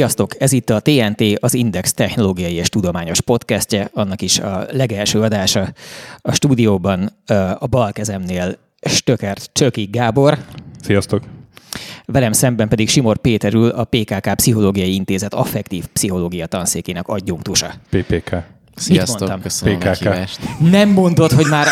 [0.00, 0.40] Sziasztok!
[0.42, 5.72] Ez itt a TNT, az Index technológiai és tudományos podcastje, annak is a legelső adása.
[6.18, 7.10] A stúdióban
[7.58, 10.38] a bal kezemnél Stökert Csöki Gábor.
[10.82, 11.22] Sziasztok!
[12.04, 17.74] Velem szemben pedig Simor Péter ül, a PKK Pszichológiai Intézet affektív pszichológia tanszékének adjunktusa.
[17.90, 18.36] PPK.
[18.74, 20.06] Sziasztok, köszönöm PKK.
[20.06, 20.26] a
[20.58, 21.66] Nem mondod, hogy már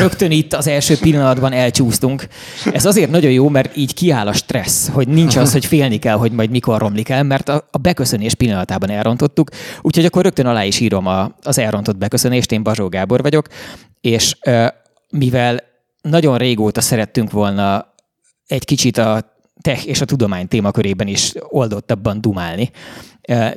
[0.00, 2.26] rögtön itt az első pillanatban elcsúsztunk.
[2.72, 6.16] Ez azért nagyon jó, mert így kiáll a stressz, hogy nincs az, hogy félni kell,
[6.16, 9.48] hogy majd mikor romlik el, mert a, a beköszönés pillanatában elrontottuk,
[9.82, 13.46] úgyhogy akkor rögtön alá is írom a, az elrontott beköszönést, én Bazsó Gábor vagyok,
[14.00, 14.36] és
[15.10, 15.62] mivel
[16.02, 17.94] nagyon régóta szerettünk volna
[18.46, 22.70] egy kicsit a tech és a tudomány témakörében is oldottabban dumálni,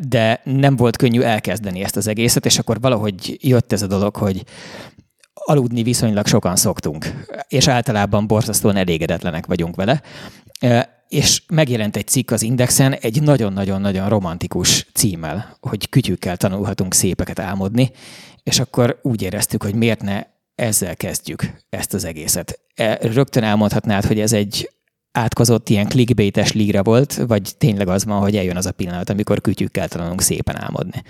[0.08, 4.16] de nem volt könnyű elkezdeni ezt az egészet, és akkor valahogy jött ez a dolog,
[4.16, 4.44] hogy
[5.34, 10.02] aludni viszonylag sokan szoktunk, és általában borzasztóan elégedetlenek vagyunk vele.
[11.08, 17.92] És megjelent egy cikk az Indexen egy nagyon-nagyon-nagyon romantikus címmel, hogy kütyükkel tanulhatunk szépeket álmodni,
[18.44, 20.24] és akkor úgy éreztük, hogy miért ne
[20.56, 22.60] ezzel kezdjük ezt az egészet.
[23.02, 24.70] Rögtön elmondhatnád, hogy ez egy
[25.12, 29.42] átkozott ilyen clickbaites líra volt, vagy tényleg az van, hogy eljön az a pillanat, amikor
[29.42, 31.04] kütyükkel tanulunk szépen álmodni?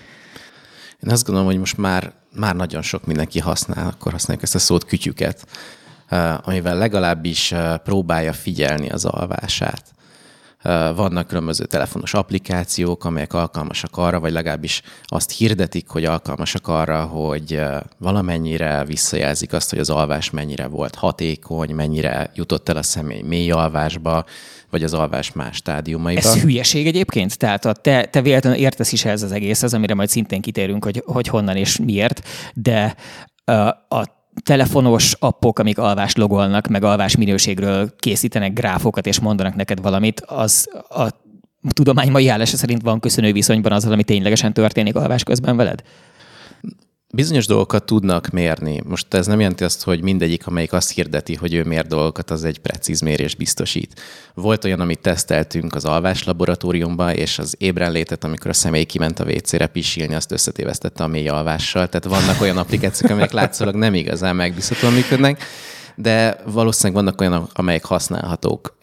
[1.03, 4.59] Én azt gondolom, hogy most már, már nagyon sok mindenki használ, akkor használjuk ezt a
[4.59, 5.45] szót kütyüket,
[6.41, 9.83] amivel legalábbis próbálja figyelni az alvását.
[10.95, 17.61] Vannak különböző telefonos applikációk, amelyek alkalmasak arra, vagy legalábbis azt hirdetik, hogy alkalmasak arra, hogy
[17.97, 23.51] valamennyire visszajelzik azt, hogy az alvás mennyire volt hatékony, mennyire jutott el a személy mély
[23.51, 24.25] alvásba,
[24.69, 26.19] vagy az alvás más stádiumaiba.
[26.19, 27.37] Ez hülyeség egyébként?
[27.37, 31.03] Tehát a te, te véletlenül értesz is ez az egészhez, amire majd szintén kitérünk, hogy,
[31.05, 32.95] hogy honnan és miért, de
[33.87, 40.21] a telefonos appok, amik alvás logolnak, meg alvás minőségről készítenek gráfokat, és mondanak neked valamit,
[40.21, 41.07] az a
[41.69, 45.83] tudomány mai állása szerint van köszönő viszonyban azzal, ami ténylegesen történik alvás közben veled?
[47.13, 48.81] Bizonyos dolgokat tudnak mérni.
[48.85, 52.43] Most ez nem jelenti azt, hogy mindegyik, amelyik azt hirdeti, hogy ő mér dolgokat, az
[52.43, 54.01] egy precíz mérés biztosít.
[54.33, 59.25] Volt olyan, amit teszteltünk az alvás laboratóriumban, és az ébrenlétet, amikor a személy kiment a
[59.25, 61.89] WC-re pisilni, azt összetévesztette a mély alvással.
[61.89, 65.43] Tehát vannak olyan applikációk, amelyek látszólag nem igazán megbízhatóan működnek
[66.01, 68.77] de valószínűleg vannak olyanok, amelyek használhatók.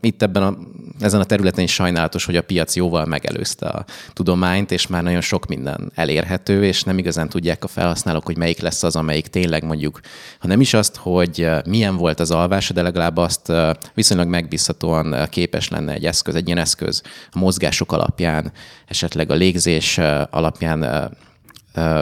[0.00, 0.56] Itt ebben a,
[1.00, 5.20] ezen a területen is sajnálatos, hogy a piac jóval megelőzte a tudományt, és már nagyon
[5.20, 9.64] sok minden elérhető, és nem igazán tudják a felhasználók, hogy melyik lesz az, amelyik tényleg
[9.64, 10.00] mondjuk,
[10.38, 13.52] ha nem is azt, hogy milyen volt az alvás, de legalább azt
[13.94, 18.52] viszonylag megbízhatóan képes lenne egy eszköz, egy ilyen eszköz a mozgások alapján,
[18.86, 19.98] esetleg a légzés
[20.30, 21.10] alapján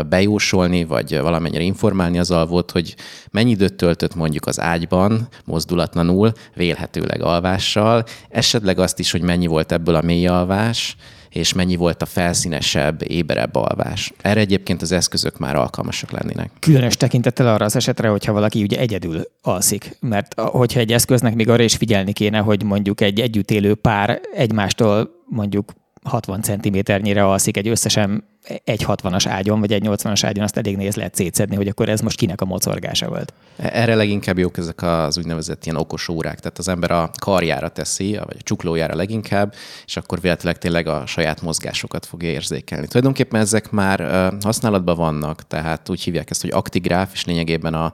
[0.08, 2.94] bejósolni, vagy valamennyire informálni az alvót, hogy
[3.30, 9.72] mennyi időt töltött mondjuk az ágyban, mozdulatlanul, vélhetőleg alvással, esetleg azt is, hogy mennyi volt
[9.72, 10.96] ebből a mély alvás,
[11.28, 14.12] és mennyi volt a felszínesebb, éberebb alvás.
[14.22, 16.50] Erre egyébként az eszközök már alkalmasak lennének.
[16.58, 21.48] Különös tekintettel arra az esetre, hogyha valaki ugye egyedül alszik, mert hogyha egy eszköznek még
[21.48, 25.72] arra is figyelni kéne, hogy mondjuk egy együtt élő pár egymástól mondjuk
[26.06, 28.24] 60 cm-nyire alszik egy összesen
[28.64, 32.00] egy 60-as ágyon, vagy egy 80-as ágyon, azt elég néz lehet szétszedni, hogy akkor ez
[32.00, 33.32] most kinek a mocorgása volt.
[33.56, 36.40] Erre leginkább jók ezek az úgynevezett ilyen okos órák.
[36.40, 39.54] Tehát az ember a karjára teszi, vagy a csuklójára leginkább,
[39.86, 42.86] és akkor véletlenül tényleg a saját mozgásokat fogja érzékelni.
[42.86, 47.92] Tulajdonképpen ezek már használatban vannak, tehát úgy hívják ezt, hogy aktigráf, és lényegében a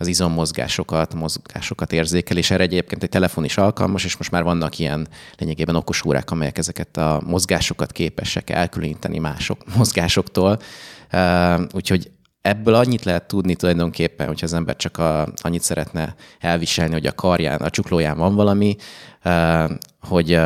[0.00, 4.78] az izommozgásokat, mozgásokat érzékel, és erre egyébként egy telefon is alkalmas, és most már vannak
[4.78, 10.58] ilyen lényegében okos órák, amelyek ezeket a mozgásokat képesek elkülöníteni mások mozgásoktól.
[11.72, 12.10] Úgyhogy
[12.40, 17.12] ebből annyit lehet tudni tulajdonképpen, hogyha az ember csak a, annyit szeretne elviselni, hogy a
[17.12, 18.76] karján, a csuklóján van valami,
[20.00, 20.40] hogy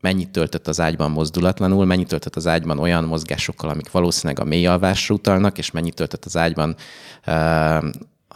[0.00, 4.66] mennyit töltött az ágyban mozdulatlanul, mennyit töltött az ágyban olyan mozgásokkal, amik valószínűleg a mély
[4.66, 6.76] alvásra utalnak, és mennyit töltött az ágyban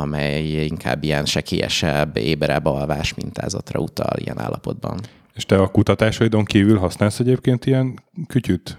[0.00, 5.00] amely inkább ilyen sekélyesebb, éberebb alvás mintázatra utal ilyen állapotban.
[5.34, 8.78] És te a kutatásaidon kívül használsz egyébként ilyen kütyüt?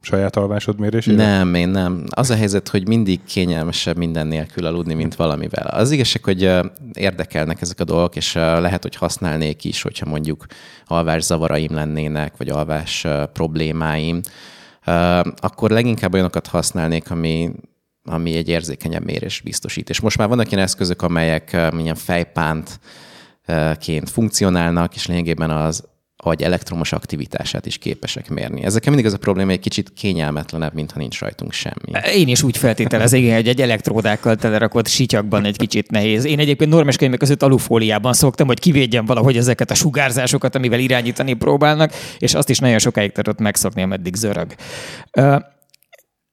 [0.00, 1.16] saját alvásod mérésére?
[1.16, 2.04] Nem, én nem.
[2.10, 5.66] Az a helyzet, hogy mindig kényelmesebb minden nélkül aludni, mint valamivel.
[5.66, 6.50] Az igazság, hogy
[6.92, 10.46] érdekelnek ezek a dolgok, és lehet, hogy használnék is, hogyha mondjuk
[10.86, 14.20] alvás zavaraim lennének, vagy alvás problémáim,
[15.36, 17.50] akkor leginkább olyanokat használnék, ami
[18.08, 19.88] ami egy érzékenyebb mérés biztosít.
[19.88, 25.84] És most már vannak ilyen eszközök, amelyek milyen fejpántként funkcionálnak, és lényegében az
[26.22, 28.64] agy elektromos aktivitását is képesek mérni.
[28.64, 32.14] Ezekkel mindig az a probléma, egy kicsit kényelmetlenebb, mintha nincs rajtunk semmi.
[32.14, 36.24] Én is úgy feltételezem, igen, hogy egy elektródákkal telerakott sityakban egy kicsit nehéz.
[36.24, 41.34] Én egyébként normális könyvek között alufóliában szoktam, hogy kivédjem valahogy ezeket a sugárzásokat, amivel irányítani
[41.34, 44.54] próbálnak, és azt is nagyon sokáig tartott megszokni, ameddig zörög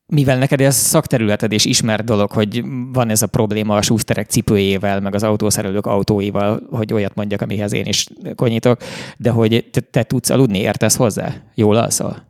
[0.07, 2.63] mivel neked ez szakterületed és ismert dolog, hogy
[2.93, 7.73] van ez a probléma a súszterek cipőjével, meg az autószerelők autóival, hogy olyat mondjak, amihez
[7.73, 8.81] én is konyítok,
[9.17, 11.33] de hogy te, te tudsz aludni, értesz hozzá?
[11.55, 12.23] Jól alszol?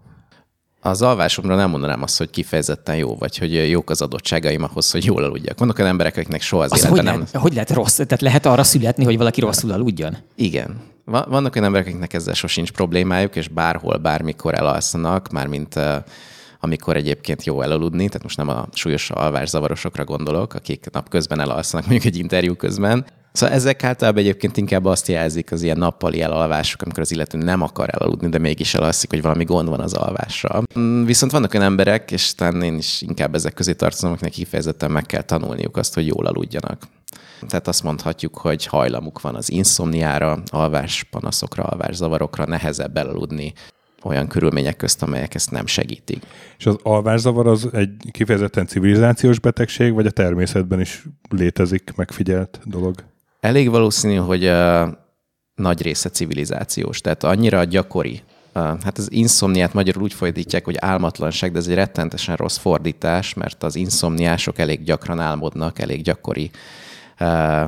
[0.81, 5.05] Az alvásomra nem mondanám azt, hogy kifejezetten jó, vagy hogy jók az adottságaim ahhoz, hogy
[5.05, 5.59] jól aludjak.
[5.59, 7.17] Vannak olyan emberek, akiknek soha az, az életben hogy nem...
[7.19, 7.95] Lehet, hogy lehet rossz?
[7.95, 10.17] Tehát lehet arra születni, hogy valaki rosszul aludjon?
[10.35, 10.81] Igen.
[11.05, 15.79] Vannak olyan emberek, akiknek ezzel sosincs problémájuk, és bárhol, bármikor elalszanak, mármint
[16.65, 22.13] amikor egyébként jó elaludni, tehát most nem a súlyos alvászavarosokra gondolok, akik napközben elalszanak mondjuk
[22.13, 23.05] egy interjú közben.
[23.31, 27.61] Szóval ezek általában egyébként inkább azt jelzik az ilyen nappali elalvások, amikor az illető nem
[27.61, 30.63] akar elaludni, de mégis elalszik, hogy valami gond van az alvással.
[30.79, 34.91] Mm, viszont vannak olyan emberek, és talán én is inkább ezek közé tartozom, akiknek kifejezetten
[34.91, 36.83] meg kell tanulniuk azt, hogy jól aludjanak.
[37.47, 43.53] Tehát azt mondhatjuk, hogy hajlamuk van az inszomniára, alváspanaszokra, alvászavarokra, nehezebb elaludni,
[44.05, 46.25] olyan körülmények közt, amelyek ezt nem segítik.
[46.57, 52.95] És az alvászavar az egy kifejezetten civilizációs betegség, vagy a természetben is létezik megfigyelt dolog?
[53.39, 54.97] Elég valószínű, hogy a
[55.55, 58.21] nagy része civilizációs, tehát annyira gyakori.
[58.53, 63.63] Hát az inszomniát magyarul úgy fordítják, hogy álmatlanság, de ez egy rettentesen rossz fordítás, mert
[63.63, 66.51] az inszomniások elég gyakran álmodnak, elég gyakori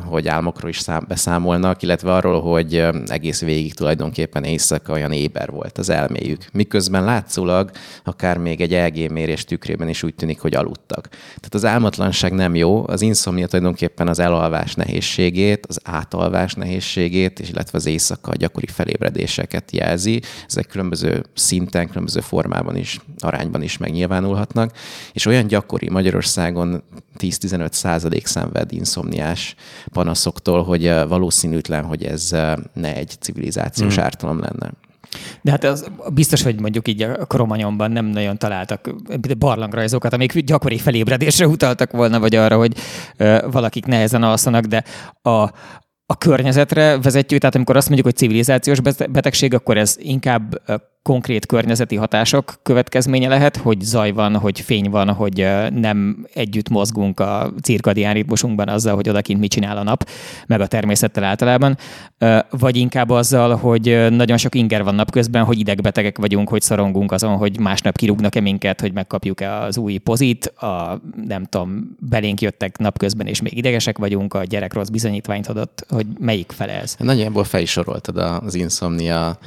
[0.06, 5.50] hogy álmokról is szám, beszámolnak, illetve arról, hogy eh, egész végig tulajdonképpen éjszaka olyan éber
[5.50, 6.46] volt az elméjük.
[6.52, 7.72] Miközben látszólag
[8.04, 11.08] akár még egy EG mérés tükrében is úgy tűnik, hogy aludtak.
[11.10, 17.50] Tehát az álmatlanság nem jó, az inszomnia tulajdonképpen az elalvás nehézségét, az átalvás nehézségét, és
[17.50, 20.22] illetve az éjszaka gyakori felébredéseket jelzi.
[20.48, 24.72] Ezek különböző szinten, különböző formában is, arányban is megnyilvánulhatnak,
[25.14, 26.84] és olyan gyakori Magyarországon
[27.20, 29.56] 10-15 százalék szenved inszomniás más
[29.92, 32.30] panaszoktól, hogy valószínűtlen, hogy ez
[32.74, 34.01] ne egy civilizációs mm.
[34.01, 34.72] ártalom lenne.
[35.42, 38.95] De hát az biztos, hogy mondjuk így a kromanyomban nem nagyon találtak
[39.38, 42.74] barlangrajzokat, amik gyakori felébredésre utaltak volna, vagy arra, hogy
[43.51, 44.84] valakik nehezen alszanak, de
[45.22, 45.51] a,
[46.06, 48.80] a környezetre vezetjük, tehát amikor azt mondjuk, hogy civilizációs
[49.10, 50.62] betegség, akkor ez inkább
[51.07, 57.19] konkrét környezeti hatások következménye lehet, hogy zaj van, hogy fény van, hogy nem együtt mozgunk
[57.19, 60.09] a cirkadián ritmusunkban azzal, hogy odakint mit csinál a nap,
[60.48, 61.77] meg a természettel általában,
[62.50, 67.38] vagy inkább azzal, hogy nagyon sok inger van napközben, hogy idegbetegek vagyunk, hogy szorongunk azon,
[67.38, 73.27] hogy másnap kirúgnak-e minket, hogy megkapjuk-e az új pozit, a nem tudom, belénk jöttek napközben,
[73.27, 76.95] és még idegesek vagyunk, a gyerek rossz bizonyítványt adott, hogy melyik fele ez.
[77.00, 79.38] Nagyjából fel is soroltad az insomnia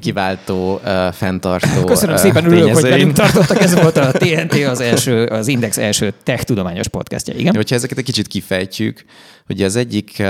[0.00, 3.60] kivált uh, fenntartó Köszönöm szépen, örülök, hogy velünk tartottak.
[3.60, 7.34] Ez volt a TNT, az, első, az Index első tech tudományos podcastja.
[7.34, 7.54] Igen?
[7.54, 9.04] Hogyha ezeket egy kicsit kifejtjük,
[9.48, 10.22] ugye az egyik,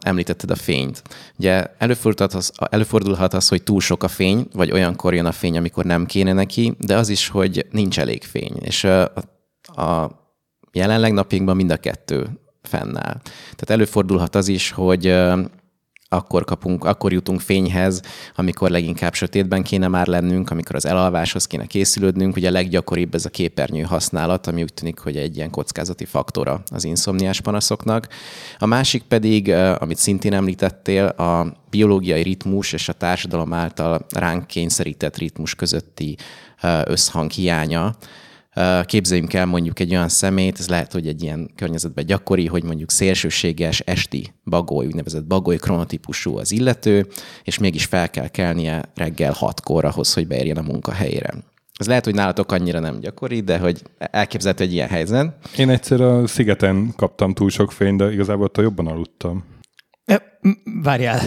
[0.00, 1.02] említetted a fényt.
[1.38, 5.56] Ugye előfordulhat az, előfordulhat az, hogy túl sok a fény, vagy olyankor jön a fény,
[5.56, 8.52] amikor nem kéne neki, de az is, hogy nincs elég fény.
[8.60, 9.02] És uh,
[9.78, 10.10] a
[10.72, 12.26] jelenleg napjainkban mind a kettő
[12.62, 13.20] fennáll.
[13.22, 15.14] Tehát előfordulhat az is, hogy
[16.08, 18.02] akkor kapunk, akkor jutunk fényhez,
[18.36, 22.36] amikor leginkább sötétben kéne már lennünk, amikor az elalváshoz kéne készülődnünk.
[22.36, 26.62] Ugye a leggyakoribb ez a képernyő használat, ami úgy tűnik, hogy egy ilyen kockázati faktora
[26.70, 28.08] az inszomniás panaszoknak.
[28.58, 35.16] A másik pedig, amit szintén említettél, a biológiai ritmus és a társadalom által ránk kényszerített
[35.16, 36.16] ritmus közötti
[36.84, 37.96] összhang hiánya,
[38.84, 42.90] Képzeljünk el mondjuk egy olyan szemét, ez lehet, hogy egy ilyen környezetben gyakori, hogy mondjuk
[42.90, 47.06] szélsőséges esti bagoly, úgynevezett bagoly kronotípusú az illető,
[47.42, 51.34] és mégis fel kell kelnie reggel hatkor ahhoz, hogy beérjen a munkahelyére.
[51.78, 55.36] Ez lehet, hogy nálatok annyira nem gyakori, de hogy elképzelhető egy ilyen helyzet.
[55.56, 59.44] Én egyszer a szigeten kaptam túl sok fényt, de igazából ott jobban aludtam.
[60.82, 61.20] Várjál,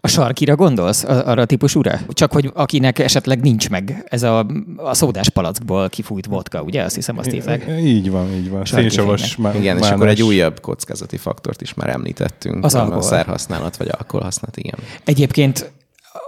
[0.00, 2.00] a sarkira gondolsz, arra a típusúra?
[2.08, 6.82] Csak hogy akinek esetleg nincs meg ez a, a szódás palackból kifújt vodka, ugye?
[6.82, 7.66] Azt hiszem, azt hívják.
[7.80, 8.64] Így van, így van.
[8.64, 12.64] Szénsavas már, Igen, és akkor egy újabb kockázati faktort is már említettünk.
[12.64, 12.98] Az alkohol.
[12.98, 14.78] A szerhasználat vagy alkoholhasználat, igen.
[15.04, 15.72] Egyébként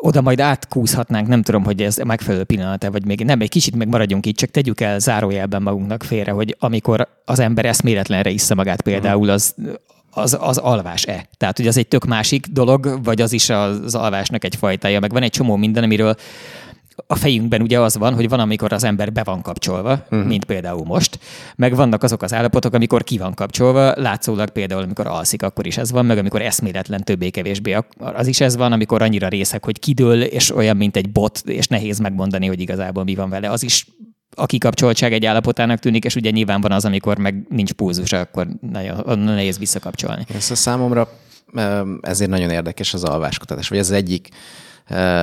[0.01, 3.89] oda majd átkúzhatnánk, nem tudom, hogy ez megfelelő pillanat vagy még nem, egy kicsit meg
[3.89, 8.83] maradjunk itt, csak tegyük el zárójelben magunknak félre, hogy amikor az ember eszméletlenre iszza magát
[8.83, 9.55] például, az
[10.17, 11.29] az, az alvás-e.
[11.37, 15.13] Tehát, hogy az egy tök másik dolog, vagy az is az alvásnak egy fajtája, meg
[15.13, 16.15] van egy csomó minden, amiről
[17.07, 20.27] a fejünkben ugye az van, hogy van, amikor az ember be van kapcsolva, uh-huh.
[20.27, 21.19] mint például most,
[21.57, 25.77] meg vannak azok az állapotok, amikor ki van kapcsolva, látszólag például, amikor alszik, akkor is
[25.77, 30.23] ez van, meg amikor eszméletlen többé-kevésbé, az is ez van, amikor annyira részek, hogy kidől,
[30.23, 33.51] és olyan, mint egy bot, és nehéz megmondani, hogy igazából mi van vele.
[33.51, 33.87] Az is
[34.35, 38.47] a kikapcsoltság egy állapotának tűnik, és ugye nyilván van az, amikor meg nincs pulzus, akkor
[38.71, 40.25] nagyon, nehéz visszakapcsolni.
[40.35, 41.09] Ez a számomra
[42.01, 44.29] ezért nagyon érdekes az alváskutatás, vagy ez egyik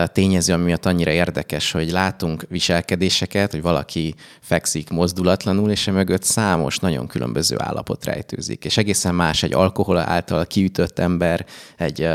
[0.05, 6.79] tényező, ami miatt annyira érdekes, hogy látunk viselkedéseket, hogy valaki fekszik mozdulatlanul, és mögött számos,
[6.79, 8.65] nagyon különböző állapot rejtőzik.
[8.65, 11.45] És egészen más egy alkohol által kiütött ember,
[11.77, 12.09] egy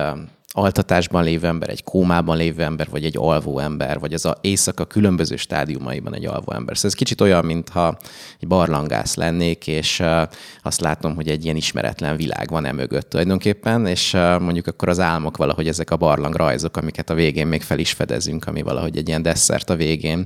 [0.59, 4.85] altatásban lévő ember, egy kómában lévő ember, vagy egy alvó ember, vagy az a éjszaka
[4.85, 6.77] különböző stádiumaiban egy alvó ember.
[6.77, 7.97] Szóval ez kicsit olyan, mintha
[8.41, 10.03] egy barlangász lennék, és
[10.63, 15.01] azt látom, hogy egy ilyen ismeretlen világ van e mögött tulajdonképpen, és mondjuk akkor az
[15.01, 18.97] álmok valahogy ezek a barlang rajzok, amiket a végén még fel is fedezünk, ami valahogy
[18.97, 20.25] egy ilyen desszert a végén,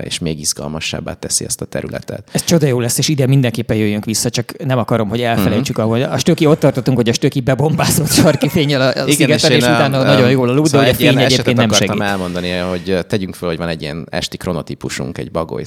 [0.00, 2.28] és még izgalmasabbá teszi ezt a területet.
[2.32, 5.92] Ez csoda jó lesz, és ide mindenképpen jöjjünk vissza, csak nem akarom, hogy elfelejtsük, uh-huh.
[5.92, 9.06] ahogy a stöki ott tartottunk, hogy a stöki bebombázott sarki fényel a, a
[9.42, 12.00] És, és utána um, nagyon jól alud, szóval de hogy a fény egyébként nem segít.
[12.00, 15.64] elmondani, hogy tegyünk fel, hogy van egy ilyen esti kronotípusunk, egy bagoly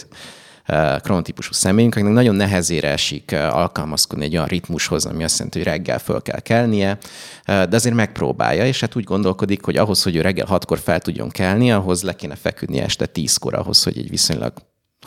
[1.02, 6.00] kronotípusú személyünk, akinek nagyon nehezére esik alkalmazkodni egy olyan ritmushoz, ami azt jelenti, hogy reggel
[6.00, 6.98] föl kell kelnie,
[7.46, 11.30] de azért megpróbálja, és hát úgy gondolkodik, hogy ahhoz, hogy ő reggel hatkor fel tudjon
[11.30, 14.54] kelni, ahhoz le kéne feküdni este tízkor, ahhoz, hogy egy viszonylag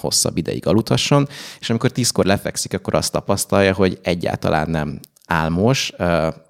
[0.01, 1.29] hosszabb ideig aludhasson,
[1.61, 5.01] és amikor tízkor lefekszik, akkor azt tapasztalja, hogy egyáltalán nem
[5.33, 5.93] álmos,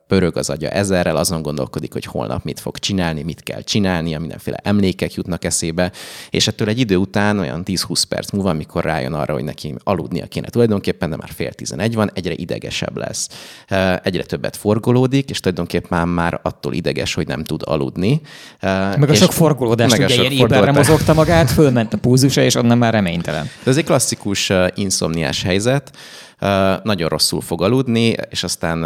[0.07, 4.57] pörög az agya ezerrel, azon gondolkodik, hogy holnap mit fog csinálni, mit kell csinálnia, mindenféle
[4.63, 5.93] emlékek jutnak eszébe,
[6.31, 10.27] és ettől egy idő után, olyan 10-20 perc múlva, amikor rájön arra, hogy neki aludnia
[10.27, 13.29] kéne tulajdonképpen, de már fél tizenegy van, egyre idegesebb lesz.
[14.03, 18.21] Egyre többet forgolódik, és tulajdonképpen már attól ideges, hogy nem tud aludni.
[18.61, 22.93] Meg a sok forgolódás, ugye ilyen éberre mozogta magát, fölment a púzusa, és onnan már
[22.93, 23.51] reménytelen.
[23.65, 25.91] Ez egy klasszikus inszomniás helyzet,
[26.83, 28.81] nagyon rosszul fog aludni, és aztán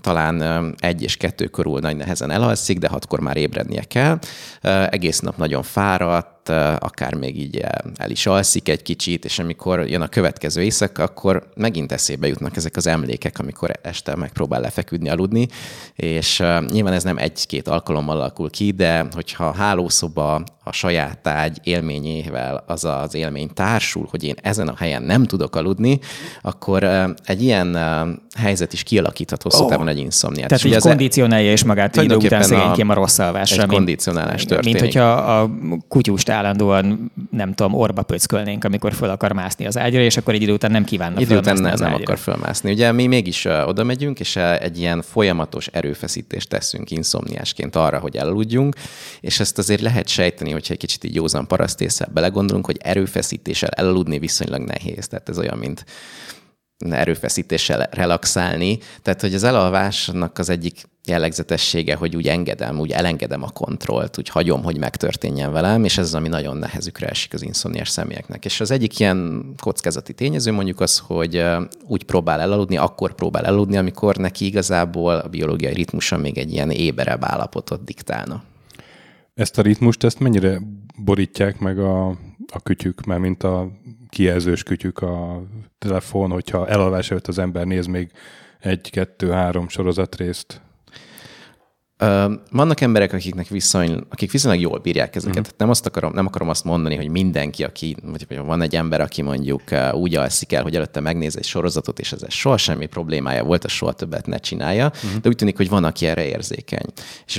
[0.00, 4.18] talán egy és kettő körül nagy nehezen elalszik, de hatkor már ébrednie kell.
[4.90, 6.35] Egész nap nagyon fáradt,
[6.78, 7.64] akár még így
[7.96, 12.56] el is alszik egy kicsit, és amikor jön a következő éjszaka, akkor megint eszébe jutnak
[12.56, 15.48] ezek az emlékek, amikor este megpróbál lefeküdni, aludni,
[15.94, 21.58] és nyilván ez nem egy-két alkalommal alakul ki, de hogyha a hálószoba a saját tágy
[21.62, 25.98] élményével az az élmény társul, hogy én ezen a helyen nem tudok aludni,
[26.42, 26.84] akkor
[27.24, 27.78] egy ilyen
[28.36, 29.70] helyzet is kialakíthat hosszú oh.
[29.70, 30.48] távon egy inszomniát.
[30.48, 33.62] Tehát így kondicionálja is magát idő után szegényként a rossz alvásra.
[33.62, 34.80] Egy kondicionálás történik.
[34.80, 35.50] Mint hogyha a
[35.88, 40.42] kutyust állandóan, nem tudom, orba pöckölnénk, amikor föl akar mászni az ágyra, és akkor egy
[40.42, 42.72] idő után nem kívánna Idő után nem, nem akar fölmászni.
[42.72, 48.74] Ugye mi mégis oda megyünk, és egy ilyen folyamatos erőfeszítést teszünk inszomniásként arra, hogy elaludjunk,
[49.20, 54.18] és ezt azért lehet sejteni, hogyha egy kicsit így józan parasztéssel belegondolunk, hogy erőfeszítéssel elaludni
[54.18, 55.08] viszonylag nehéz.
[55.08, 55.84] Tehát ez olyan, mint
[56.78, 58.78] erőfeszítéssel relaxálni.
[59.02, 64.28] Tehát, hogy az elalvásnak az egyik jellegzetessége, hogy úgy engedem, úgy elengedem a kontrollt, úgy
[64.28, 68.44] hagyom, hogy megtörténjen velem, és ez az, ami nagyon nehezükre esik az inszomniás személyeknek.
[68.44, 71.44] És az egyik ilyen kockázati tényező mondjuk az, hogy
[71.86, 76.70] úgy próbál elaludni, akkor próbál elaludni, amikor neki igazából a biológiai ritmusa még egy ilyen
[76.70, 78.42] éberebb állapotot diktálna.
[79.34, 80.60] Ezt a ritmust, ezt mennyire
[81.04, 82.08] borítják meg a,
[82.52, 83.70] a kütyük, mert mint a
[84.16, 85.42] kijelzős kütyük a
[85.78, 88.10] telefon, hogyha elalvás előtt az ember néz még
[88.60, 90.60] egy, kettő, három sorozatrészt,
[92.50, 95.38] vannak emberek, akiknek viszony, akik viszonylag jól bírják ezeket.
[95.38, 95.54] Uh-huh.
[95.56, 99.22] Nem, azt akarom, nem akarom azt mondani, hogy mindenki, aki, vagy van egy ember, aki
[99.22, 103.64] mondjuk úgy alszik el, hogy előtte megnéz egy sorozatot, és ez soha semmi problémája volt,
[103.64, 105.20] a soha többet ne csinálja, uh-huh.
[105.20, 106.86] de úgy tűnik, hogy van, aki erre érzékeny.
[107.26, 107.38] És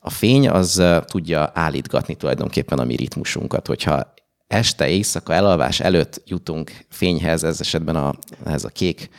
[0.00, 4.16] a fény az tudja állítgatni tulajdonképpen a mi ritmusunkat, hogyha
[4.48, 8.14] este, éjszaka, elalvás előtt jutunk fényhez, ez esetben a,
[8.44, 9.10] ez a kék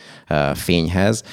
[0.53, 1.23] fényhez,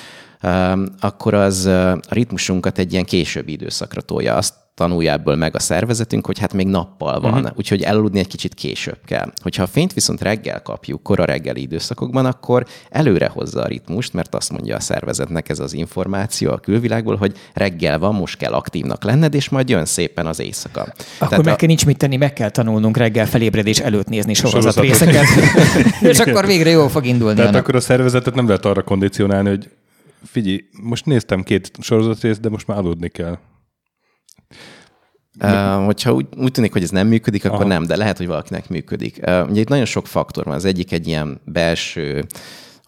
[1.00, 4.34] akkor az a ritmusunkat egy ilyen későbbi időszakra tolja.
[4.34, 7.50] Azt tanulja ebből meg a szervezetünk, hogy hát még nappal van, uh-huh.
[7.54, 9.32] úgyhogy elaludni egy kicsit később kell.
[9.42, 14.34] Hogyha a fényt viszont reggel kapjuk, kora reggeli időszakokban, akkor előre hozza a ritmust, mert
[14.34, 19.04] azt mondja a szervezetnek ez az információ a külvilágból, hogy reggel van, most kell aktívnak
[19.04, 20.80] lenned, és majd jön szépen az éjszaka.
[20.80, 21.56] Akkor Tehát meg a...
[21.56, 25.24] kell nincs mit tenni, meg kell tanulnunk reggel felébredés előtt nézni sorozat részeket,
[26.10, 27.36] és akkor végre jól fog indulni.
[27.36, 29.68] Tehát akkor a szervezetet nem lehet arra kondicionálni, hogy
[30.25, 33.38] figyelj, most néztem két sorozatrészt, de most már aludni kell.
[35.40, 37.68] Uh, hogyha úgy, úgy tűnik, hogy ez nem működik, akkor Aha.
[37.68, 39.20] nem, de lehet, hogy valakinek működik.
[39.26, 40.54] Uh, ugye itt nagyon sok faktor van.
[40.54, 42.26] Az egyik egy ilyen belső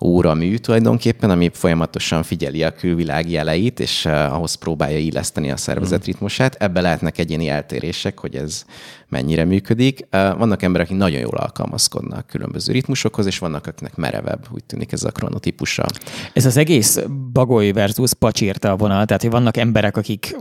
[0.01, 5.57] óra mű tulajdonképpen, ami folyamatosan figyeli a külvilág jeleit, és uh, ahhoz próbálja illeszteni a
[5.57, 6.13] szervezet hmm.
[6.13, 6.55] ritmusát.
[6.55, 8.65] Ebbe lehetnek egyéni eltérések, hogy ez
[9.09, 10.01] mennyire működik.
[10.01, 14.93] Uh, vannak emberek, akik nagyon jól alkalmazkodnak különböző ritmusokhoz, és vannak, akiknek merevebb, úgy tűnik
[14.93, 15.85] ez a kronotípusa.
[16.33, 16.99] Ez az egész
[17.33, 20.37] bagoly versus pacsírta a vonal, tehát hogy vannak emberek, akik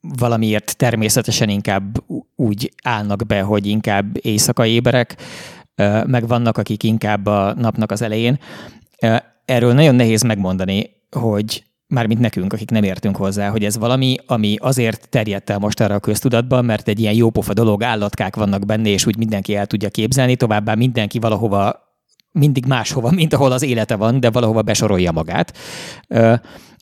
[0.00, 2.04] valamiért természetesen inkább
[2.36, 5.16] úgy állnak be, hogy inkább éjszakai éberek,
[6.06, 8.38] meg vannak, akik inkább a napnak az elején.
[9.44, 14.56] Erről nagyon nehéz megmondani, hogy mármint nekünk, akik nem értünk hozzá, hogy ez valami, ami
[14.60, 18.88] azért terjedt el most arra a köztudatban, mert egy ilyen jópofa dolog, állatkák vannak benne,
[18.88, 21.91] és úgy mindenki el tudja képzelni, továbbá mindenki valahova
[22.32, 25.56] mindig máshova, mint ahol az élete van, de valahova besorolja magát.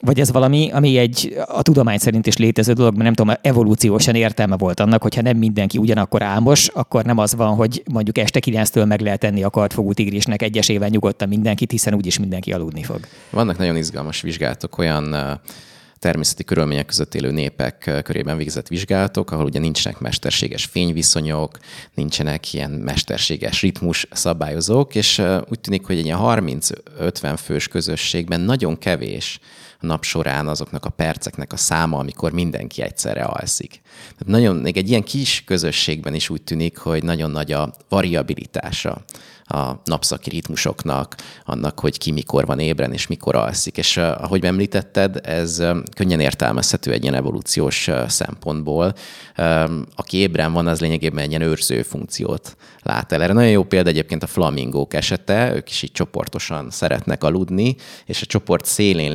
[0.02, 4.14] Vagy ez valami, ami egy a tudomány szerint is létező dolog, mert nem tudom, evolúciósan
[4.14, 8.40] értelme volt annak, hogyha nem mindenki ugyanakkor álmos, akkor nem az van, hogy mondjuk este
[8.46, 13.00] 9-től meg lehet tenni a kartfogú tigrisnek egyesével nyugodtan mindenkit, hiszen úgyis mindenki aludni fog.
[13.30, 15.16] Vannak nagyon izgalmas vizsgálatok, olyan
[16.00, 21.58] természeti körülmények között élő népek körében végzett vizsgálatok, ahol ugye nincsenek mesterséges fényviszonyok,
[21.94, 28.78] nincsenek ilyen mesterséges ritmus szabályozók, és úgy tűnik, hogy egy ilyen 30-50 fős közösségben nagyon
[28.78, 29.40] kevés
[29.80, 33.80] nap során azoknak a perceknek a száma, amikor mindenki egyszerre alszik.
[34.00, 39.04] Tehát nagyon, még egy ilyen kis közösségben is úgy tűnik, hogy nagyon nagy a variabilitása
[39.44, 43.76] a napszaki ritmusoknak, annak, hogy ki mikor van ébren és mikor alszik.
[43.76, 45.62] És ahogy említetted, ez
[45.96, 48.94] könnyen értelmezhető egy ilyen evolúciós szempontból.
[49.94, 53.22] Aki ébren van, az lényegében egy ilyen őrző funkciót lát el.
[53.22, 58.22] Erre nagyon jó példa egyébként a flamingók esete, ők is így csoportosan szeretnek aludni, és
[58.22, 59.14] a csoport szélén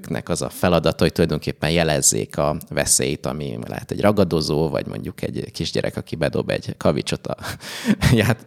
[0.00, 5.22] lévőknek az a feladata, hogy tulajdonképpen jelezzék a veszélyt, ami lehet egy ragadozó, vagy mondjuk
[5.22, 7.26] egy kisgyerek, aki bedob egy kavicsot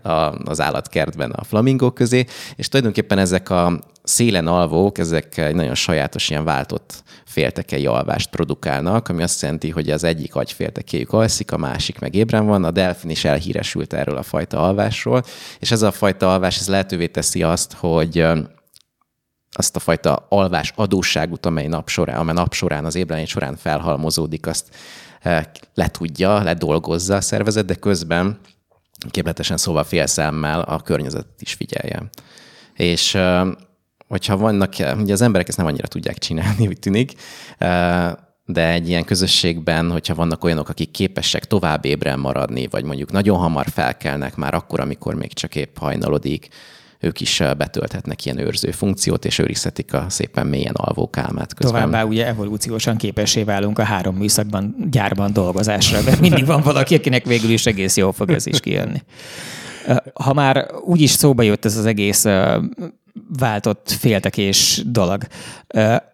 [0.02, 0.10] a,
[0.46, 6.30] az állatkertben a flamingók közé, és tulajdonképpen ezek a szélen alvók, ezek egy nagyon sajátos
[6.30, 12.00] ilyen váltott féltekei alvást produkálnak, ami azt jelenti, hogy az egyik agyféltekéjük alszik, a másik
[12.00, 12.64] meg ébren van.
[12.64, 15.24] A delfin is elhíresült erről a fajta alvásról,
[15.60, 18.26] és ez a fajta alvás ez lehetővé teszi azt, hogy
[19.54, 24.48] azt a fajta alvás adósságot, amely nap során, amely nap során, az ébrenlét során felhalmozódik,
[24.48, 24.76] azt
[25.74, 28.40] letudja, ledolgozza a szervezet, de közben
[29.12, 32.10] képletesen szóval félszemmel a környezet is figyelje.
[32.74, 33.18] És
[34.08, 37.14] hogyha vannak, ugye az emberek ezt nem annyira tudják csinálni, úgy tűnik,
[38.46, 43.38] de egy ilyen közösségben, hogyha vannak olyanok, akik képesek tovább ébren maradni, vagy mondjuk nagyon
[43.38, 46.48] hamar felkelnek már akkor, amikor még csak épp hajnalodik,
[47.04, 51.82] ők is betölthetnek ilyen őrző funkciót, és őrizhetik a szépen mélyen alvó kálmát közben.
[51.82, 57.26] Továbbá ugye evolúciósan képessé válunk a három műszakban, gyárban dolgozásra, mert mindig van valaki, akinek
[57.26, 59.02] végül is egész jól fog ez is kijönni.
[60.14, 62.26] Ha már úgyis szóba jött ez az egész
[63.38, 65.24] váltott féltekés dolog,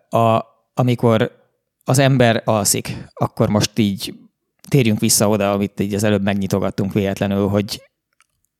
[0.10, 1.32] a, amikor
[1.84, 4.14] az ember alszik, akkor most így
[4.68, 7.89] térjünk vissza oda, amit így az előbb megnyitogattunk véletlenül, hogy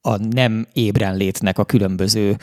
[0.02, 2.38] a nem ébren létnek a különböző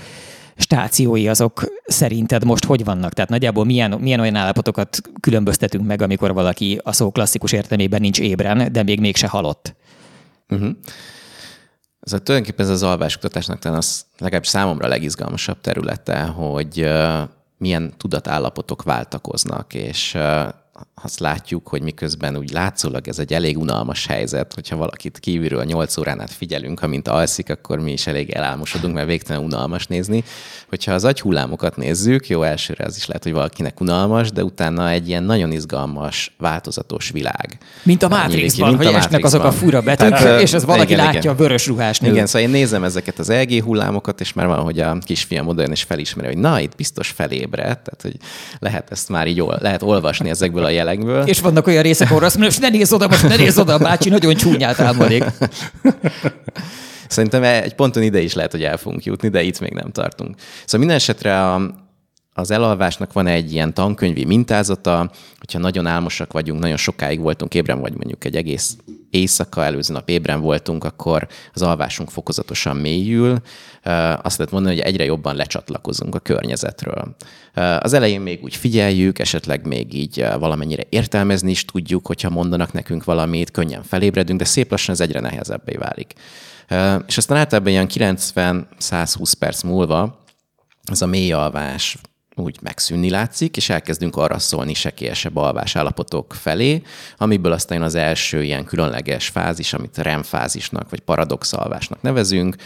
[0.56, 3.12] stációi azok szerinted most hogy vannak?
[3.12, 8.20] Tehát nagyjából milyen, milyen olyan állapotokat különböztetünk meg, amikor valaki a szó klasszikus értelmében nincs
[8.20, 9.74] ébren, de még mégse halott?
[10.48, 10.70] Uh-huh.
[12.00, 17.28] Ez a, tulajdonképpen ez az alváskutatásnak talán az legalábbis számomra a legizgalmasabb területe, hogy uh,
[17.58, 20.48] milyen tudatállapotok váltakoznak, és uh,
[21.02, 25.96] azt látjuk, hogy miközben úgy látszólag ez egy elég unalmas helyzet, hogyha valakit kívülről 8
[25.96, 30.24] órán át figyelünk, amint alszik, akkor mi is elég elálmosodunk, mert végtelen unalmas nézni.
[30.68, 35.08] Hogyha az agyhullámokat nézzük, jó, elsőre az is lehet, hogy valakinek unalmas, de utána egy
[35.08, 37.58] ilyen nagyon izgalmas, változatos világ.
[37.82, 41.04] Mint a Matrixban, hogy a esnek azok a fura betűk, hát, és ez valaki igen,
[41.04, 41.32] látja igen.
[41.32, 42.10] a vörös ruhás nő.
[42.10, 45.62] Igen, szóval én nézem ezeket az LG hullámokat, és már van, hogy a kisfiam oda
[45.62, 48.16] és felismeri, hogy na, itt biztos felébredt, tehát hogy
[48.58, 51.22] lehet ezt már így lehet olvasni ezekből a jelekből.
[51.26, 53.74] És vannak olyan részek, ahol azt mondja, most ne nézz oda, most ne nézz oda,
[53.74, 55.24] a bácsi nagyon csúnyát álmodik.
[57.08, 60.34] Szerintem egy ponton ide is lehet, hogy el fogunk jutni, de itt még nem tartunk.
[60.64, 61.70] Szóval minden esetre a,
[62.38, 67.80] az elalvásnak van egy ilyen tankönyvi mintázata, hogyha nagyon álmosak vagyunk, nagyon sokáig voltunk ébren,
[67.80, 68.76] vagy mondjuk egy egész
[69.10, 73.40] éjszaka, előző nap ébren voltunk, akkor az alvásunk fokozatosan mélyül.
[74.22, 77.16] Azt lehet mondani, hogy egyre jobban lecsatlakozunk a környezetről.
[77.80, 83.04] Az elején még úgy figyeljük, esetleg még így valamennyire értelmezni is tudjuk, hogyha mondanak nekünk
[83.04, 86.12] valamit, könnyen felébredünk, de szép lassan ez egyre nehezebbé válik.
[87.06, 90.24] És aztán általában ilyen 90-120 perc múlva
[90.90, 91.96] ez a mély alvás
[92.36, 96.82] úgy megszűnni látszik, és elkezdünk arra szólni sekélyesebb alvásállapotok felé,
[97.16, 102.56] amiből aztán az első ilyen különleges fázis, amit REM fázisnak, vagy paradox alvásnak nevezünk.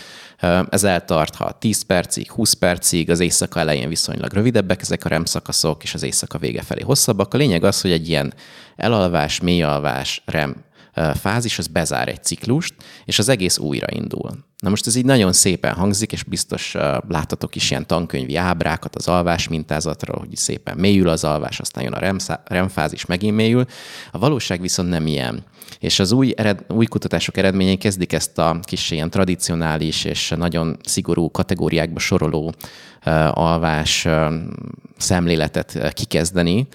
[0.70, 5.24] Ez eltart, ha 10 percig, 20 percig, az éjszaka elején viszonylag rövidebbek ezek a REM
[5.24, 7.34] szakaszok, és az éjszaka vége felé hosszabbak.
[7.34, 8.34] A lényeg az, hogy egy ilyen
[8.76, 10.56] elalvás, mélyalvás, REM
[11.14, 12.74] fázis, az bezár egy ciklust,
[13.04, 14.30] és az egész újraindul.
[14.60, 16.74] Na most ez így nagyon szépen hangzik, és biztos
[17.08, 21.92] láttatok is ilyen tankönyvi ábrákat az alvás mintázatra, hogy szépen mélyül az alvás, aztán jön
[21.92, 23.64] a REM fázis, megint mélyül.
[24.10, 25.44] A valóság viszont nem ilyen.
[25.78, 30.76] És az új, ered, új kutatások eredményei kezdik ezt a kis ilyen tradicionális és nagyon
[30.82, 32.46] szigorú kategóriákba soroló
[33.06, 34.08] uh, alvás
[34.96, 36.68] szemléletet kikezdeni,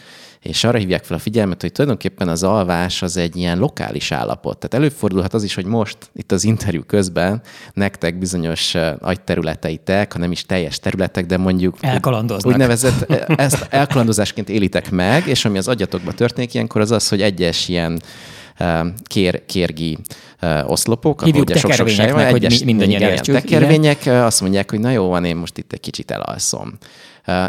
[0.45, 4.57] és arra hívják fel a figyelmet, hogy tulajdonképpen az alvás az egy ilyen lokális állapot.
[4.57, 7.41] Tehát előfordulhat az is, hogy most itt az interjú közben
[7.73, 12.53] nektek bizonyos agyterületeitek, ha nem is teljes területek, de mondjuk elkalandoznak.
[12.53, 17.67] úgynevezett ezt elkalandozásként élitek meg, és ami az agyatokban történik ilyenkor, az az, hogy egyes
[17.67, 18.01] ilyen
[19.03, 19.97] kér, kérgi
[20.65, 25.07] oszlopok, Hívjuk ahogy sok-sok van, egyes, hogy mindannyian igen, tekervények azt mondják, hogy na jó
[25.07, 26.77] van, én most itt egy kicsit elalszom.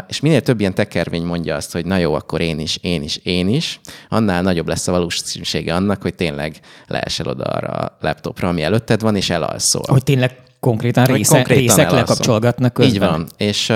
[0.07, 3.19] És minél több ilyen tekervény mondja azt, hogy na jó, akkor én is, én is,
[3.23, 3.79] én is,
[4.09, 9.01] annál nagyobb lesz a valószínűsége annak, hogy tényleg leesel oda arra a laptopra, ami előtted
[9.01, 9.83] van, és elalszol.
[9.87, 11.99] Hogy tényleg konkrétan, része, konkrétan részek elalszol.
[11.99, 12.93] lekapcsolgatnak közben.
[12.93, 13.27] Így van.
[13.37, 13.73] És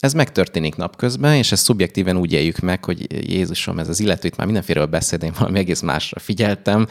[0.00, 4.36] ez megtörténik napközben, és ezt szubjektíven úgy éljük meg, hogy Jézusom, ez az illető, itt
[4.36, 6.86] már mindenféről beszélt, én valami egész másra figyeltem.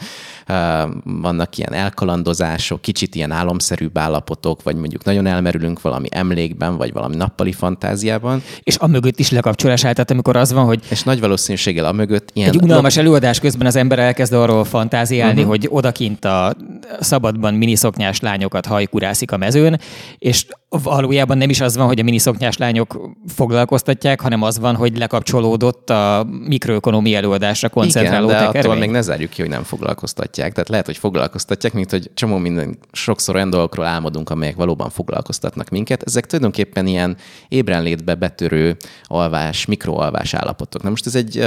[1.04, 7.16] Vannak ilyen elkalandozások, kicsit ilyen álomszerűbb állapotok, vagy mondjuk nagyon elmerülünk valami emlékben, vagy valami
[7.16, 8.42] nappali fantáziában.
[8.62, 10.80] És a mögött is lekapcsolás áll, tehát amikor az van, hogy...
[10.88, 12.48] És nagy valószínűséggel a mögött ilyen...
[12.48, 15.48] Egy unalmas előadás közben az ember elkezd arról fantáziálni, uh-huh.
[15.48, 16.54] hogy odakint a
[17.00, 19.80] szabadban miniszoknyás lányokat hajkurászik a mezőn,
[20.18, 24.98] és valójában nem is az van, hogy a miniszoknyás lányok foglalkoztatják, hanem az van, hogy
[24.98, 28.70] lekapcsolódott a mikroökonomi előadásra koncentráló Igen, de tekervény.
[28.70, 30.52] attól még ne zárjuk ki, hogy nem foglalkoztatják.
[30.52, 35.68] Tehát lehet, hogy foglalkoztatják, mint hogy csomó minden, sokszor olyan dolgokról álmodunk, amelyek valóban foglalkoztatnak
[35.68, 36.02] minket.
[36.02, 37.16] Ezek tulajdonképpen ilyen
[37.48, 40.82] ébrenlétbe betörő alvás, mikroalvás állapotok.
[40.82, 41.44] Na most ez egy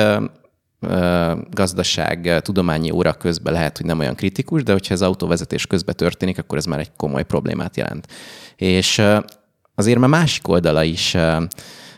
[1.52, 6.38] gazdaság, tudományi óra közben lehet, hogy nem olyan kritikus, de hogyha ez autóvezetés közben történik,
[6.38, 8.08] akkor ez már egy komoly problémát jelent.
[8.56, 9.02] És
[9.76, 11.18] azért már másik oldala is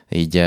[0.09, 0.43] így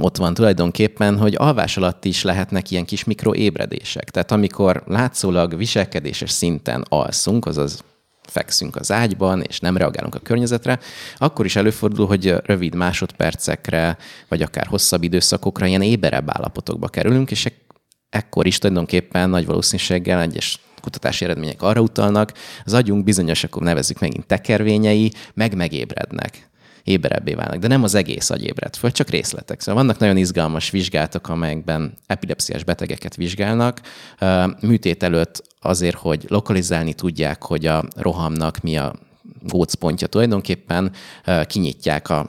[0.00, 4.10] ott van tulajdonképpen, hogy alvás alatt is lehetnek ilyen kis mikroébredések.
[4.10, 7.84] Tehát amikor látszólag viselkedéses szinten alszunk, azaz
[8.28, 10.78] fekszünk az ágyban, és nem reagálunk a környezetre,
[11.16, 13.96] akkor is előfordul, hogy rövid másodpercekre,
[14.28, 17.52] vagy akár hosszabb időszakokra ilyen éberebb állapotokba kerülünk, és
[18.10, 22.32] ekkor is tulajdonképpen nagy valószínűséggel egyes kutatási eredmények arra utalnak,
[22.64, 26.48] az agyunk bizonyos, akkor nevezzük megint tekervényei, meg megébrednek
[26.84, 27.58] éberebbé válnak.
[27.58, 29.60] De nem az egész agy ébred föl, csak részletek.
[29.60, 33.80] Szóval vannak nagyon izgalmas vizsgálatok, amelyekben epilepsziás betegeket vizsgálnak.
[34.60, 38.94] Műtét előtt azért, hogy lokalizálni tudják, hogy a rohamnak mi a
[39.42, 40.92] gócpontja tulajdonképpen,
[41.46, 42.26] kinyitják a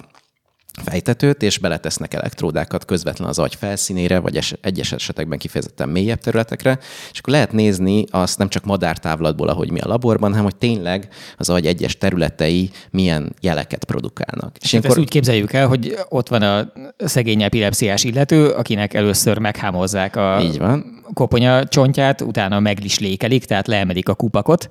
[0.83, 6.79] fejtetőt, és beletesznek elektródákat közvetlen az agy felszínére, vagy es- egyes esetekben kifejezetten mélyebb területekre,
[7.11, 11.07] és akkor lehet nézni azt nem csak madártávlatból, ahogy mi a laborban, hanem hogy tényleg
[11.37, 14.55] az agy egyes területei milyen jeleket produkálnak.
[14.61, 14.89] És akkor...
[14.89, 20.39] Ezt úgy képzeljük el, hogy ott van a szegény epilepsziás illető, akinek először meghámozzák a
[20.41, 21.03] Így van.
[21.13, 24.67] koponya csontját, utána meglislékelik, tehát leemelik a kupakot,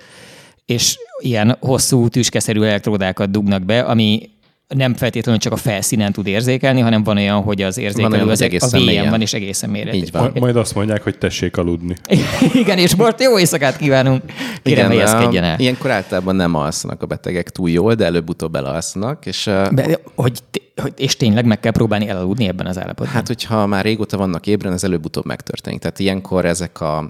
[0.67, 4.31] és ilyen hosszú tüskeszerű elektródákat dugnak be, ami
[4.75, 8.41] nem feltétlenül csak a felszínen tud érzékelni, hanem van olyan, hogy az érzékelő van, az,
[8.61, 9.97] az a véjen van, és egészen méretű.
[9.97, 10.33] Így van.
[10.35, 11.97] Majd azt mondják, hogy tessék aludni.
[12.53, 14.23] Igen, és most jó éjszakát kívánunk.
[14.63, 15.59] Kérem, Igen, helyezkedjen el.
[15.59, 19.27] Ilyenkor általában nem alszanak a betegek túl jól, de előbb-utóbb elalszanak.
[19.27, 20.39] És, Be, hogy,
[20.77, 23.15] hogy, és tényleg meg kell próbálni elaludni ebben az állapotban?
[23.15, 25.81] Hát, hogyha már régóta vannak ébren, ez előbb-utóbb megtörténik.
[25.81, 27.09] Tehát ilyenkor ezek a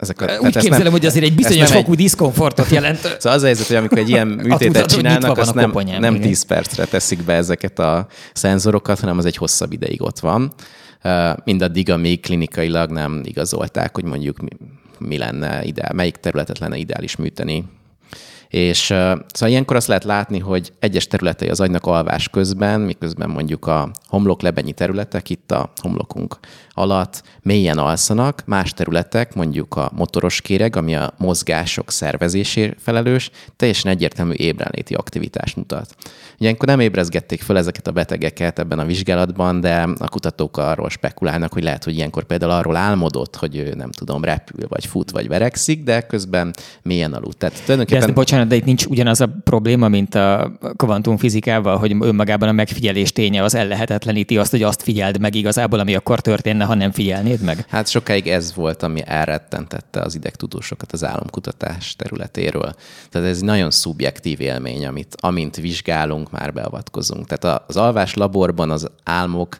[0.00, 1.98] ezek a, Úgy képzelem, nem, hogy azért egy bizonyos fokú egy...
[1.98, 2.98] diszkomfortot jelent.
[3.20, 6.84] Szóval az a helyzet, hogy amikor egy ilyen műtétet csinálnak, azt nem, nem 10 percre
[6.84, 10.52] teszik be ezeket a szenzorokat, hanem az egy hosszabb ideig ott van.
[11.44, 14.48] Mindaddig, amíg klinikailag nem igazolták, hogy mondjuk mi,
[14.98, 17.64] mi lenne ideál, melyik területet lenne ideális műteni
[18.50, 23.66] és szóval ilyenkor azt lehet látni, hogy egyes területei az agynak alvás közben, miközben mondjuk
[23.66, 26.38] a homloklebenyi területek itt a homlokunk
[26.80, 33.90] alatt mélyen alszanak, más területek, mondjuk a motoros kéreg, ami a mozgások szervezésért felelős, teljesen
[33.90, 35.94] egyértelmű ébrenléti aktivitást mutat.
[36.38, 41.52] Ilyenkor nem ébrezgették fel ezeket a betegeket ebben a vizsgálatban, de a kutatók arról spekulálnak,
[41.52, 45.28] hogy lehet, hogy ilyenkor például arról álmodott, hogy ő nem tudom, repül, vagy fut, vagy
[45.28, 47.38] verekszik, de közben mélyen aludt.
[47.38, 48.00] Tehát tulajdonképpen...
[48.00, 52.52] De ezt, Bocsánat, de itt nincs ugyanaz a probléma, mint a kvantumfizikával, hogy önmagában a
[52.52, 56.90] megfigyelés ténye az ellehetetleníti azt, hogy azt figyeld meg igazából, ami akkor történne, ha nem
[56.90, 57.64] figyelnéd meg?
[57.68, 62.74] Hát sokáig ez volt, ami elrettentette az idegtudósokat az álomkutatás területéről.
[63.10, 67.26] Tehát ez egy nagyon szubjektív élmény, amit amint vizsgálunk, már beavatkozunk.
[67.26, 69.56] Tehát az alvás laborban az álmok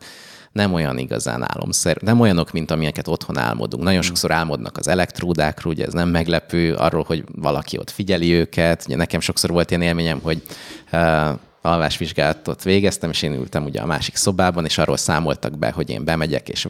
[0.52, 3.82] nem olyan igazán álomszer, nem olyanok, mint amilyeneket otthon álmodunk.
[3.82, 8.84] Nagyon sokszor álmodnak az elektródákról, ugye ez nem meglepő, arról, hogy valaki ott figyeli őket.
[8.86, 10.42] Ugye nekem sokszor volt ilyen élményem, hogy
[10.92, 11.28] uh,
[11.62, 16.04] alvásvizsgálatot végeztem, és én ültem ugye a másik szobában, és arról számoltak be, hogy én
[16.04, 16.66] bemegyek, és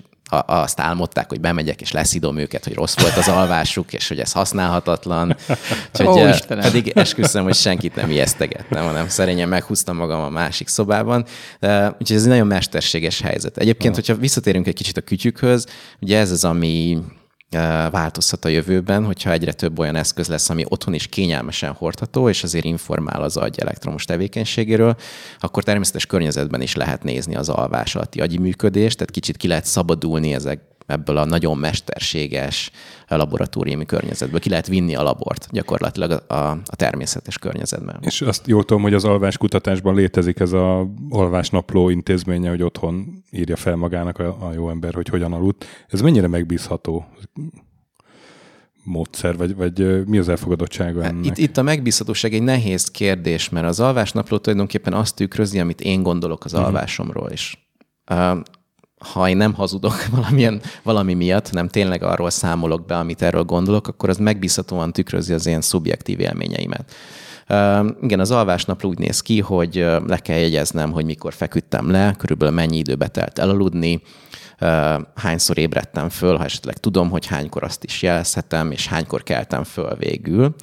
[0.47, 4.33] azt álmodták, hogy bemegyek, és leszidom őket, hogy rossz volt az alvásuk, és hogy ez
[4.33, 5.37] használhatatlan.
[5.99, 11.25] Úgyhogy Ó, pedig esküszöm, hogy senkit nem ijesztegettem, hanem szerényen meghúztam magam a másik szobában.
[11.99, 13.57] Úgyhogy ez egy nagyon mesterséges helyzet.
[13.57, 15.67] Egyébként, hogyha visszatérünk egy kicsit a kütyükhöz,
[16.01, 16.99] ugye ez az, ami
[17.91, 22.43] változhat a jövőben, hogyha egyre több olyan eszköz lesz, ami otthon is kényelmesen hordható, és
[22.43, 24.97] azért informál az agy elektromos tevékenységéről,
[25.39, 29.65] akkor természetes környezetben is lehet nézni az alvás alatti agyi működést, tehát kicsit ki lehet
[29.65, 32.71] szabadulni ezek ebből a nagyon mesterséges
[33.09, 34.41] laboratóriumi környezetből.
[34.41, 37.99] Ki lehet vinni a labort gyakorlatilag a, a természetes környezetben.
[38.01, 43.57] És azt jól tudom, hogy az alváskutatásban létezik ez a alvásnapló intézménye, hogy otthon írja
[43.57, 45.65] fel magának a, a jó ember, hogy hogyan aludt.
[45.89, 47.07] Ez mennyire megbízható?
[48.85, 51.25] módszer, vagy, vagy mi az elfogadottsága hát ennek?
[51.25, 56.03] Itt, itt a megbízhatóság egy nehéz kérdés, mert az alvásnapló tulajdonképpen azt tükrözi, amit én
[56.03, 56.67] gondolok az uh-huh.
[56.67, 57.69] alvásomról is
[59.01, 63.89] ha én nem hazudok valamilyen, valami miatt, nem tényleg arról számolok be, amit erről gondolok,
[63.89, 66.93] akkor az megbízhatóan tükrözi az én szubjektív élményeimet.
[67.49, 69.75] Uh, igen, az alvásnap úgy néz ki, hogy
[70.07, 74.03] le kell jegyeznem, hogy mikor feküdtem le, körülbelül mennyi időbe telt elaludni,
[74.61, 74.69] uh,
[75.15, 79.97] hányszor ébredtem föl, ha esetleg tudom, hogy hánykor azt is jelezhetem, és hánykor keltem föl
[79.97, 80.55] végül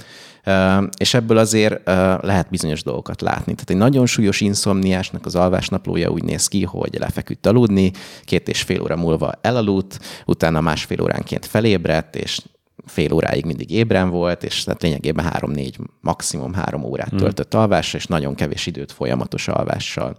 [0.98, 1.86] és ebből azért
[2.22, 3.54] lehet bizonyos dolgokat látni.
[3.54, 7.92] Tehát egy nagyon súlyos inszomniásnak az alvásnaplója úgy néz ki, hogy lefeküdt aludni,
[8.24, 12.40] két és fél óra múlva elaludt, utána másfél óránként felébredt, és
[12.86, 17.18] fél óráig mindig ébren volt, és tehát lényegében három-négy, maximum három órát hmm.
[17.18, 20.18] töltött alvásra, és nagyon kevés időt folyamatos alvással.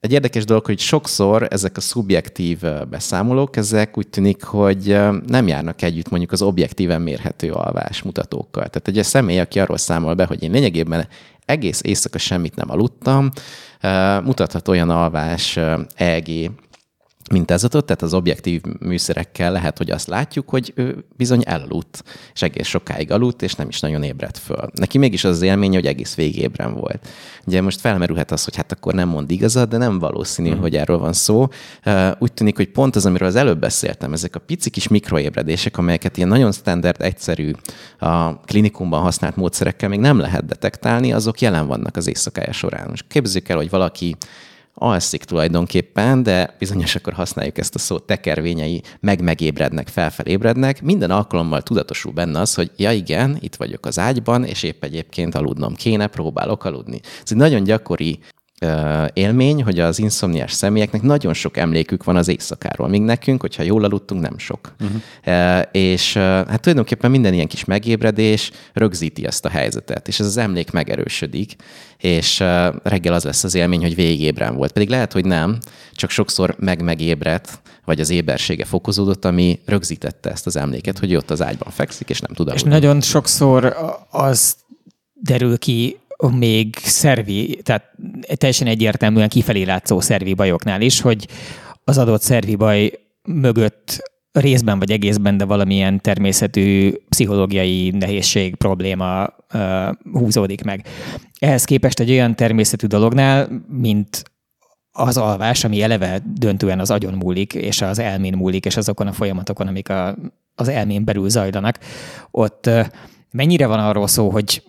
[0.00, 2.58] Egy érdekes dolog, hogy sokszor ezek a szubjektív
[2.90, 8.66] beszámolók, ezek úgy tűnik, hogy nem járnak együtt mondjuk az objektíven mérhető alvás mutatókkal.
[8.68, 11.08] Tehát egy személy, aki arról számol be, hogy én lényegében
[11.44, 13.30] egész éjszaka semmit nem aludtam,
[14.24, 15.58] mutathat olyan alvás
[15.94, 16.50] EG
[17.32, 22.66] mintázatot, tehát az objektív műszerekkel lehet, hogy azt látjuk, hogy ő bizony elaludt, és egész
[22.66, 24.70] sokáig aludt, és nem is nagyon ébredt föl.
[24.74, 27.08] Neki mégis az az élmény, hogy egész végébren volt.
[27.46, 30.58] Ugye most felmerülhet az, hogy hát akkor nem mond igazat, de nem valószínű, mm.
[30.58, 31.48] hogy erről van szó.
[32.18, 36.16] Úgy tűnik, hogy pont az, amiről az előbb beszéltem, ezek a pici kis mikroébredések, amelyeket
[36.16, 37.50] ilyen nagyon standard, egyszerű
[37.98, 42.88] a klinikumban használt módszerekkel még nem lehet detektálni, azok jelen vannak az éjszakája során.
[42.88, 44.16] Most képzeljük el, hogy valaki
[44.80, 50.82] alszik tulajdonképpen, de bizonyos akkor használjuk ezt a szót, tekervényei meg megébrednek, felfelébrednek.
[50.82, 55.34] Minden alkalommal tudatosul benne az, hogy ja igen, itt vagyok az ágyban, és épp egyébként
[55.34, 57.00] aludnom kéne, próbálok aludni.
[57.02, 58.18] Ez egy nagyon gyakori
[59.12, 63.84] élmény, hogy az inszomniás személyeknek nagyon sok emlékük van az éjszakáról, míg nekünk, hogyha jól
[63.84, 64.74] aludtunk, nem sok.
[64.80, 65.62] Uh-huh.
[65.72, 70.70] És hát tulajdonképpen minden ilyen kis megébredés rögzíti ezt a helyzetet, és ez az emlék
[70.70, 71.56] megerősödik,
[71.96, 72.38] és
[72.82, 74.72] reggel az lesz az élmény, hogy végig ébren volt.
[74.72, 75.58] Pedig lehet, hogy nem,
[75.92, 81.42] csak sokszor meg-megébredt, vagy az ébersége fokozódott, ami rögzítette ezt az emléket, hogy ott az
[81.42, 82.50] ágyban fekszik, és nem tud.
[82.54, 83.76] És nagyon sokszor
[84.10, 84.56] az
[85.14, 87.90] derül ki még szervi, tehát
[88.34, 91.28] teljesen egyértelműen kifelé látszó szervi bajoknál is, hogy
[91.84, 99.88] az adott szervi baj mögött részben vagy egészben, de valamilyen természetű pszichológiai nehézség, probléma uh,
[100.12, 100.86] húzódik meg.
[101.38, 104.22] Ehhez képest egy olyan természetű dolognál, mint
[104.92, 109.12] az alvás, ami eleve döntően az agyon múlik, és az elmén múlik, és azokon a
[109.12, 110.16] folyamatokon, amik a,
[110.54, 111.78] az elmén belül zajlanak,
[112.30, 112.86] ott uh,
[113.30, 114.62] mennyire van arról szó, hogy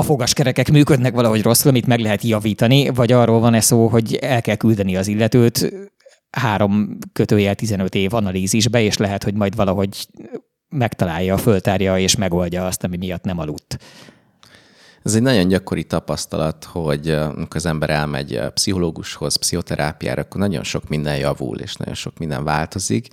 [0.00, 4.42] a fogaskerekek működnek valahogy rosszul, amit meg lehet javítani, vagy arról van-e szó, hogy el
[4.42, 5.72] kell küldeni az illetőt
[6.30, 10.06] három kötőjel 15 év analízisbe, és lehet, hogy majd valahogy
[10.68, 13.78] megtalálja, föltárja és megoldja azt, ami miatt nem aludt.
[15.02, 20.88] Ez egy nagyon gyakori tapasztalat, hogy amikor az ember elmegy pszichológushoz, pszichoterápiára, akkor nagyon sok
[20.88, 23.08] minden javul, és nagyon sok minden változik,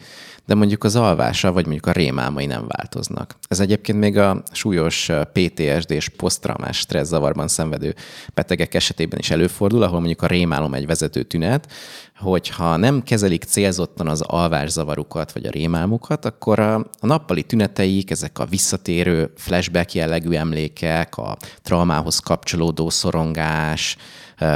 [0.45, 3.35] de mondjuk az alvása, vagy mondjuk a rémálmai nem változnak.
[3.47, 7.95] Ez egyébként még a súlyos PTSD és posztraumás zavarban szenvedő
[8.33, 11.71] betegek esetében is előfordul, ahol mondjuk a rémálom egy vezető tünet,
[12.17, 18.39] hogyha nem kezelik célzottan az alvászavarukat vagy a rémálmukat, akkor a, a nappali tüneteik, ezek
[18.39, 23.97] a visszatérő flashback jellegű emlékek, a traumához kapcsolódó szorongás,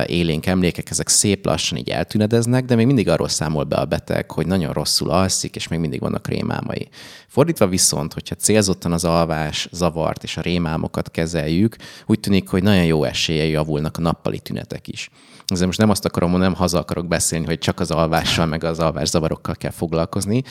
[0.06, 4.32] élénk emlékek, ezek szép lassan így eltünedeznek, de még mindig arról számol be a beteg,
[4.32, 6.89] hogy nagyon rosszul alszik, és még mindig vannak rémálmai.
[7.28, 12.86] Fordítva viszont, hogyha célzottan az alvás zavart és a rémálmokat kezeljük, úgy tűnik, hogy nagyon
[12.86, 15.10] jó esélye javulnak a nappali tünetek is.
[15.51, 18.79] Ezzel most nem azt akarom nem haza akarok beszélni, hogy csak az alvással, meg az
[18.79, 20.43] alvás zavarokkal kell foglalkozni,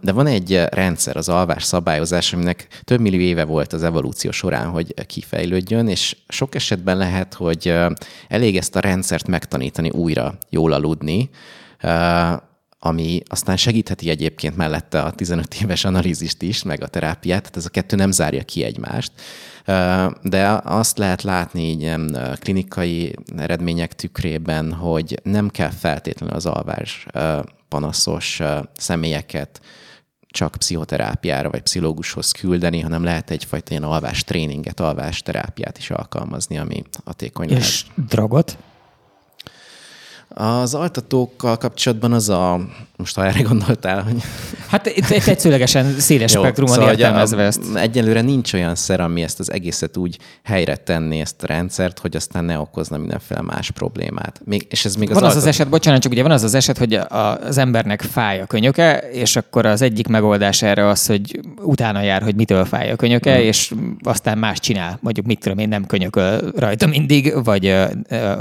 [0.00, 4.66] de van egy rendszer, az alvás szabályozás, aminek több millió éve volt az evolúció során,
[4.68, 7.74] hogy kifejlődjön, és sok esetben lehet, hogy
[8.28, 11.30] elég ezt a rendszert megtanítani újra jól aludni,
[12.84, 17.64] ami aztán segítheti egyébként mellette a 15 éves analízist is, meg a terápiát, tehát ez
[17.64, 19.12] a kettő nem zárja ki egymást.
[20.22, 21.94] De azt lehet látni így
[22.34, 27.06] klinikai eredmények tükrében, hogy nem kell feltétlenül az alvás
[27.68, 28.40] panaszos
[28.76, 29.60] személyeket
[30.28, 36.58] csak pszichoterápiára vagy pszichológushoz küldeni, hanem lehet egyfajta ilyen alvás tréninget, alvás terápiát is alkalmazni,
[36.58, 38.08] ami hatékony És lehet.
[38.08, 38.56] dragot?
[40.34, 42.60] Az altatókkal kapcsolatban az a,
[43.02, 44.22] most ha erre gondoltál, hogy...
[44.68, 47.60] Hát itt tetszőlegesen széles spektrumon szóval értelmezve ezt.
[47.74, 52.16] Egyelőre nincs olyan szer, ami ezt az egészet úgy helyre tenni, ezt a rendszert, hogy
[52.16, 54.40] aztán ne okozna mindenféle más problémát.
[54.44, 55.36] Még, és ez még az van altat...
[55.38, 58.46] az az eset, bocsánat, csak ugye van az az eset, hogy az embernek fáj a
[58.46, 62.96] könyöke, és akkor az egyik megoldás erre az, hogy utána jár, hogy mitől fáj a
[62.96, 63.42] könyöke, hmm.
[63.42, 64.98] és aztán más csinál.
[65.00, 67.74] Mondjuk mit tudom én, nem könyököl rajta mindig, vagy,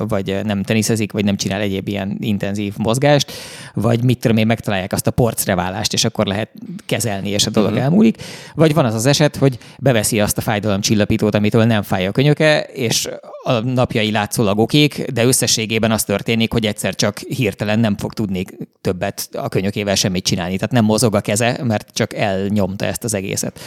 [0.08, 3.32] vagy nem teniszezik, vagy nem csinál egyéb ilyen intenzív mozgást,
[3.74, 6.50] vagy mit tudom én, megtalálják azt a porcreválást, és akkor lehet
[6.86, 7.84] kezelni, és a dolog uh-huh.
[7.84, 8.24] elmúlik.
[8.56, 12.62] Vagy van az az eset, hogy beveszi azt a fájdalomcsillapítót, amitől nem fáj a könyöke,
[12.62, 13.10] és
[13.44, 18.46] a napjai látszólag okék, de összességében az történik, hogy egyszer csak hirtelen nem fog tudni
[18.82, 20.56] többet a könyökével semmit csinálni.
[20.56, 23.60] Tehát nem mozog a keze, mert csak elnyomta ezt az egészet.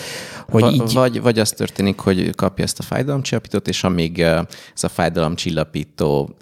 [0.49, 0.93] Hogy Va- így...
[0.93, 4.21] vagy, vagy az történik, hogy kapja ezt a fájdalomcsillapítót, és amíg
[4.75, 6.37] ez a fájdalomcsillapító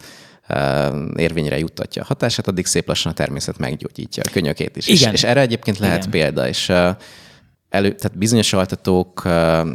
[1.16, 4.86] érvényre juttatja a hatását, addig szép lassan a természet meggyógyítja a könyökét is.
[4.86, 5.12] Igen.
[5.12, 6.10] És, és erre egyébként lehet Igen.
[6.10, 6.68] példa, és
[7.68, 9.20] elő, tehát bizonyos altatók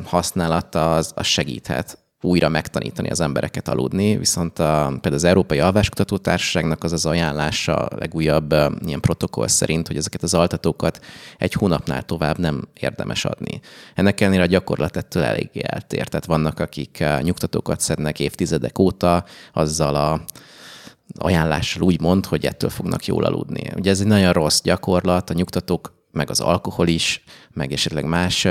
[0.04, 6.18] használata az, az segíthet újra megtanítani az embereket aludni, viszont a, például az Európai Alváskutató
[6.18, 8.52] Társaságnak az az ajánlása a legújabb
[8.86, 11.00] ilyen protokoll szerint, hogy ezeket az altatókat
[11.38, 13.60] egy hónapnál tovább nem érdemes adni.
[13.96, 16.08] Ennek ellenére a gyakorlat ettől eléggé eltér.
[16.08, 20.22] Tehát vannak, akik nyugtatókat szednek évtizedek óta, azzal a
[21.16, 23.72] ajánlással úgy mond, hogy ettől fognak jól aludni.
[23.76, 28.48] Ugye ez egy nagyon rossz gyakorlat, a nyugtatók meg az alkohol is, meg esetleg más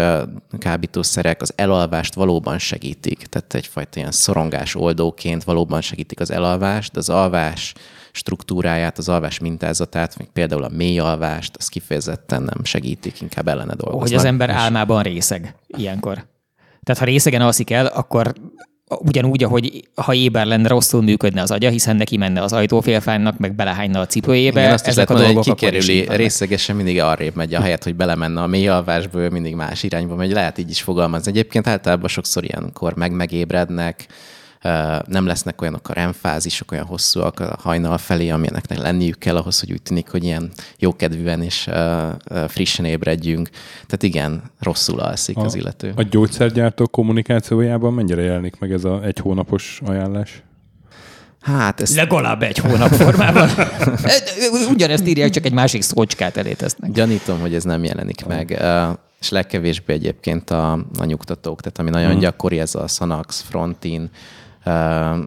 [0.59, 3.27] kábítószerek az elalvást valóban segítik.
[3.27, 7.75] Tehát egyfajta ilyen szorongás oldóként valóban segítik az elalvást, de az alvás
[8.13, 13.75] struktúráját, az alvás mintázatát, meg például a mély alvást, az kifejezetten nem segítik, inkább ellene
[13.75, 14.09] dolgoznak.
[14.09, 16.15] Hogy az ember álmában részeg ilyenkor.
[16.83, 18.33] Tehát ha részegen alszik el, akkor
[18.89, 23.55] ugyanúgy, ahogy ha éber lenne, rosszul működne az agya, hiszen neki menne az ajtófélfánynak, meg
[23.55, 24.61] belehányna a cipőjébe.
[24.61, 28.43] Igen, azt Ezek a mondani, dolgok kikerüli, részegesen mindig arrébb megy, a helyet, hogy belemenne
[28.43, 30.33] a mély alvásból, mindig más irányba megy.
[30.33, 31.31] Lehet így is fogalmazni.
[31.31, 34.07] Egyébként általában sokszor ilyenkor meg megébrednek,
[35.07, 39.73] nem lesznek olyanok a remfázisok, olyan hosszúak a hajnal felé, amilyeneknek lenniük kell ahhoz, hogy
[39.73, 41.69] úgy tűnik, hogy ilyen jókedvűen és
[42.49, 43.49] frissen ébredjünk.
[43.73, 45.93] Tehát igen, rosszul alszik a, az illető.
[45.97, 50.43] A gyógyszergyártó kommunikációjában mennyire jelenik meg ez a egy hónapos ajánlás?
[51.41, 51.97] Hát ez...
[51.97, 53.49] Legalább egy hónap formában.
[54.73, 56.91] Ugyanezt írják, csak egy másik szócskát elé tesznek.
[56.91, 58.63] Gyanítom, hogy ez nem jelenik meg.
[59.21, 62.23] És legkevésbé egyébként a, a nyugtatók, tehát ami nagyon uh-huh.
[62.23, 64.11] gyakori, ez a Sanax, Frontin,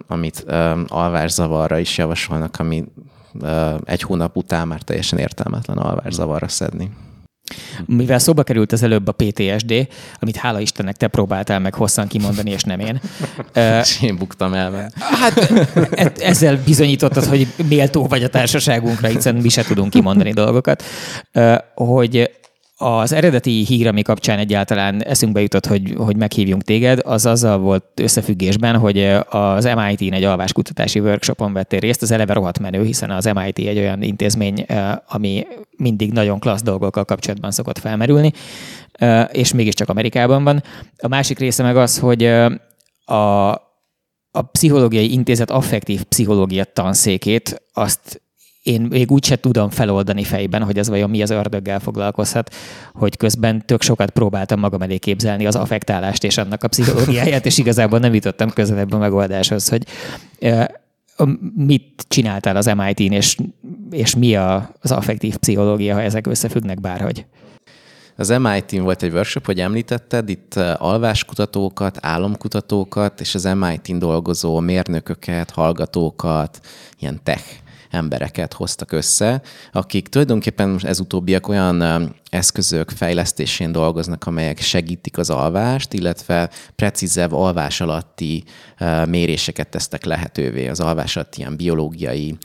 [0.07, 0.45] amit
[0.87, 2.83] alvászavarra is javasolnak, ami
[3.83, 6.91] egy hónap után már teljesen értelmetlen alvászavarra szedni.
[7.85, 9.87] Mivel szóba került az előbb a PTSD,
[10.19, 13.01] amit hála Istennek te próbáltál meg hosszan kimondani, és nem én.
[13.53, 14.91] És én buktam el.
[14.99, 15.51] Hát
[15.91, 20.83] e- ezzel bizonyítottad, hogy méltó vagy a társaságunkra, hiszen mi se tudunk kimondani dolgokat,
[21.75, 22.31] hogy
[22.81, 27.85] az eredeti hír, ami kapcsán egyáltalán eszünkbe jutott, hogy, hogy meghívjunk téged, az azzal volt
[27.95, 33.25] összefüggésben, hogy az MIT-n egy alváskutatási workshopon vettél részt, az eleve rohadt menő, hiszen az
[33.25, 34.65] MIT egy olyan intézmény,
[35.07, 38.31] ami mindig nagyon klassz dolgokkal kapcsolatban szokott felmerülni,
[39.31, 40.63] és mégiscsak Amerikában van.
[40.97, 42.25] A másik része meg az, hogy
[43.05, 43.51] a
[44.31, 48.21] a Pszichológiai Intézet affektív pszichológia tanszékét, azt
[48.63, 52.55] én még úgyse tudom feloldani fejben, hogy ez vajon mi az ördöggel foglalkozhat,
[52.93, 57.57] hogy közben tök sokat próbáltam magam elé képzelni az affektálást és annak a pszichológiáját, és
[57.57, 59.83] igazából nem jutottam közelebb a megoldáshoz, hogy
[61.55, 63.37] mit csináltál az MIT-n, és,
[63.91, 67.25] és mi a, az affektív pszichológia, ha ezek összefüggnek bárhogy?
[68.15, 75.49] Az MIT-n volt egy workshop, hogy említetted, itt alváskutatókat, álomkutatókat, és az MIT-n dolgozó mérnököket,
[75.49, 76.59] hallgatókat,
[76.99, 77.43] ilyen tech
[77.89, 85.29] embereket hoztak össze, akik tulajdonképpen most ez utóbbiak olyan eszközök fejlesztésén dolgoznak, amelyek segítik az
[85.29, 88.43] alvást, illetve precízebb alvás alatti
[89.05, 90.67] méréseket tesznek lehetővé.
[90.67, 92.37] Az alvás alatt ilyen biológiai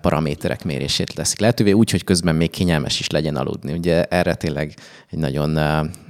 [0.00, 3.72] paraméterek mérését teszik lehetővé, úgyhogy közben még kényelmes is legyen aludni.
[3.72, 4.74] Ugye erre tényleg
[5.10, 5.58] egy nagyon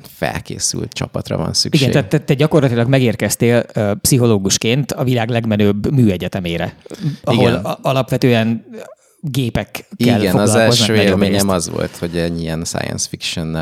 [0.02, 1.88] felkészült csapatra van szükség.
[1.88, 3.64] Igen, tehát te gyakorlatilag megérkeztél
[4.00, 6.76] pszichológusként a világ legmenőbb műegyetemére,
[7.24, 7.64] ahol Igen.
[7.64, 8.64] alapvetően
[9.26, 13.56] gépekkel Igen, az első élményem az volt, hogy egy ilyen science fiction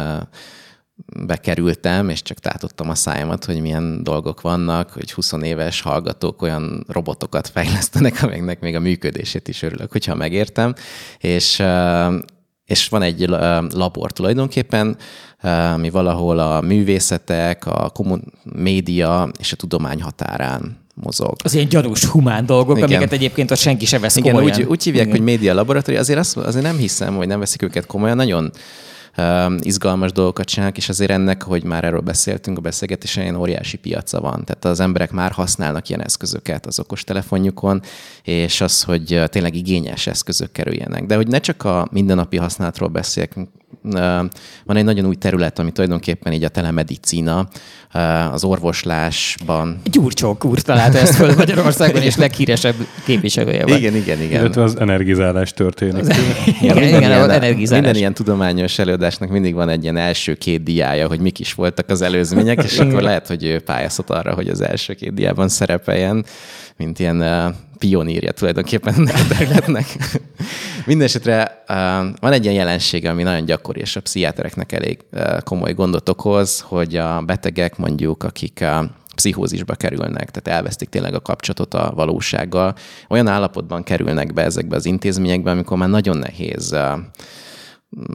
[1.27, 6.85] bekerültem, és csak tátottam a szájamat, hogy milyen dolgok vannak, hogy 20 éves hallgatók olyan
[6.89, 10.75] robotokat fejlesztenek, amelyeknek még a működését is örülök, hogyha megértem.
[11.19, 11.63] És,
[12.65, 13.27] és van egy
[13.71, 14.97] labor tulajdonképpen,
[15.73, 21.34] ami valahol a művészetek, a kommun- média és a tudomány határán mozog.
[21.45, 22.88] Az ilyen gyanús, humán dolgok, Igen.
[22.88, 24.59] amiket egyébként a senki se vesz Igen, komolyan.
[24.59, 25.16] Úgy, úgy hívják, Igen.
[25.16, 28.16] hogy média laboratórium, azért, azt, azért nem hiszem, hogy nem veszik őket komolyan.
[28.16, 28.53] Nagyon
[29.59, 34.20] izgalmas dolgokat csinálnak, és azért ennek, hogy már erről beszéltünk a beszélgetésen, ilyen óriási piaca
[34.20, 34.45] van.
[34.45, 37.82] Tehát az emberek már használnak ilyen eszközöket az okostelefonjukon,
[38.22, 41.07] és az, hogy tényleg igényes eszközök kerüljenek.
[41.07, 43.36] De hogy ne csak a mindennapi használatról beszéljek,
[44.64, 47.49] van egy nagyon új terület, ami tulajdonképpen így a telemedicína,
[48.33, 49.81] az orvoslásban.
[49.85, 53.77] Gyurcsók úr találta ezt föl Magyarországon, és leghíresebb képviselője van.
[53.77, 54.41] Igen, igen, igen.
[54.41, 56.01] Illetve az energizálás történik.
[56.01, 57.83] Az, igen, igen, igen, ilyen, energizálás.
[57.83, 61.89] Minden ilyen tudományos előadásnak mindig van egy ilyen első két diája, hogy mik is voltak
[61.89, 66.25] az előzmények, és akkor lehet, hogy ő pályázott arra, hogy az első két diában szerepeljen,
[66.77, 67.23] mint ilyen
[67.83, 69.87] pionírja tulajdonképpen ennek a területnek.
[70.87, 71.64] Mindenesetre
[72.20, 74.99] van egy ilyen jelenség, ami nagyon gyakori, és a pszichiátereknek elég
[75.45, 78.64] komoly gondot okoz, hogy a betegek mondjuk, akik
[79.14, 82.74] pszichózisba kerülnek, tehát elvesztik tényleg a kapcsolatot a valósággal,
[83.09, 86.76] olyan állapotban kerülnek be ezekbe az intézményekbe, amikor már nagyon nehéz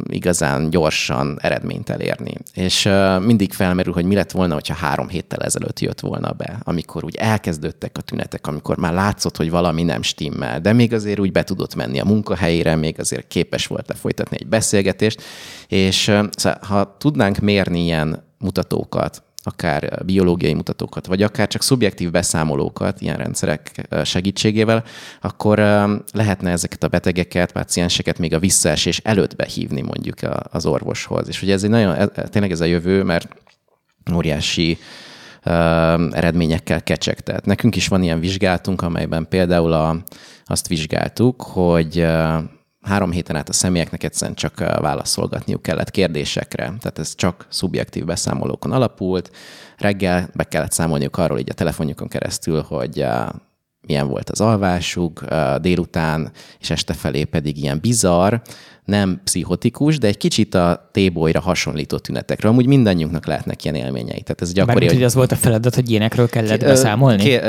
[0.10, 2.34] igazán gyorsan eredményt elérni.
[2.54, 2.90] És
[3.22, 7.16] mindig felmerül, hogy mi lett volna, hogyha három héttel ezelőtt jött volna be, amikor úgy
[7.16, 11.44] elkezdődtek a tünetek, amikor már látszott, hogy valami nem stimmel, de még azért úgy be
[11.44, 15.22] tudott menni a munkahelyére, még azért képes volt lefolytatni egy beszélgetést,
[15.68, 23.02] és szóval, ha tudnánk mérni ilyen mutatókat, akár biológiai mutatókat, vagy akár csak szubjektív beszámolókat
[23.02, 24.84] ilyen rendszerek segítségével,
[25.22, 25.58] akkor
[26.14, 30.18] lehetne ezeket a betegeket, pácienseket még a visszaesés előtt behívni mondjuk
[30.52, 31.28] az orvoshoz.
[31.28, 33.28] És ugye ez egy nagyon, tényleg ez a jövő, mert
[34.14, 34.78] óriási
[36.12, 37.46] eredményekkel kecsegtet.
[37.46, 39.98] Nekünk is van ilyen vizsgálatunk, amelyben például a,
[40.46, 42.06] azt vizsgáltuk, hogy
[42.82, 46.64] három héten át a személyeknek egyszerűen csak válaszolgatniuk kellett kérdésekre.
[46.64, 49.32] Tehát ez csak szubjektív beszámolókon alapult.
[49.78, 53.06] Reggel be kellett számolniuk arról így a telefonjukon keresztül, hogy
[53.88, 55.24] milyen volt az alvásuk,
[55.62, 58.36] délután és este felé pedig ilyen bizarr,
[58.88, 62.52] nem pszichotikus, de egy kicsit a tébolyra hasonlító tünetekről.
[62.52, 64.22] Amúgy mindannyiunknak lehetnek ilyen élményei.
[64.22, 67.24] Tehát ez gyakori, Bármint, hogy az volt a feladat, hogy ilyenekről kellett beszámolni?
[67.24, 67.40] Ké,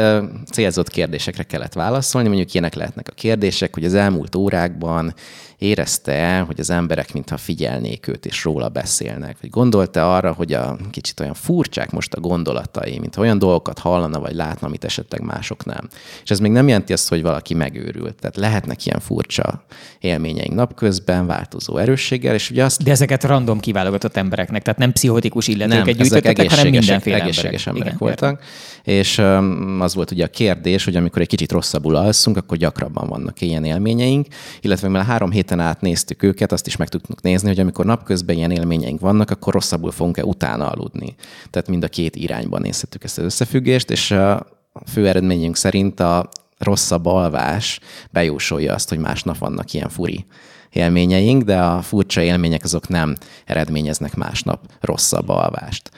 [0.52, 2.28] célzott kérdésekre kellett válaszolni.
[2.28, 5.14] Mondjuk ilyenek lehetnek a kérdések, hogy az elmúlt órákban
[5.58, 9.36] érezte, hogy az emberek mintha figyelnék őt, és róla beszélnek?
[9.40, 14.20] Vagy gondolta arra, hogy a kicsit olyan furcsák most a gondolatai, mint olyan dolgokat hallana,
[14.20, 15.88] vagy látna, amit esetleg mások nem.
[16.22, 18.14] És ez még nem jelenti azt, hogy valaki megőrült.
[18.14, 19.64] Tehát lehetnek ilyen furcsa
[20.00, 22.82] élményeink napközben, változó erősséggel, és ugye azt...
[22.82, 27.98] De ezeket random kiválogatott embereknek, tehát nem pszichotikus illetőket gyűjtöttek, hanem mindenféle egészséges emberek, emberek
[27.98, 28.42] voltak.
[28.82, 33.08] És um, az volt ugye a kérdés, hogy amikor egy kicsit rosszabbul alszunk, akkor gyakrabban
[33.08, 34.26] vannak ilyen élményeink,
[34.60, 38.36] illetve mivel három héten át néztük őket, azt is meg tudtuk nézni, hogy amikor napközben
[38.36, 41.14] ilyen élményeink vannak, akkor rosszabbul fogunk-e utána aludni.
[41.50, 44.46] Tehát mind a két irányban nézhetjük ezt az összefüggést, és a
[44.86, 46.28] fő eredményünk szerint a
[46.58, 47.80] rosszabb alvás
[48.10, 50.26] bejósolja azt, hogy másnap vannak ilyen furi
[50.70, 55.90] élményeink, de a furcsa élmények azok nem eredményeznek másnap rosszabb alvást.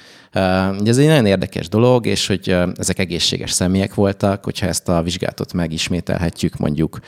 [0.81, 5.03] Ugye ez egy nagyon érdekes dolog, és hogy ezek egészséges személyek voltak, hogyha ezt a
[5.03, 6.99] vizsgálatot megismételhetjük mondjuk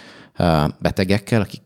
[0.79, 1.61] betegekkel, akik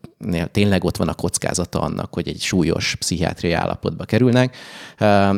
[0.51, 4.57] tényleg ott van a kockázata annak, hogy egy súlyos pszichiátriai állapotba kerülnek,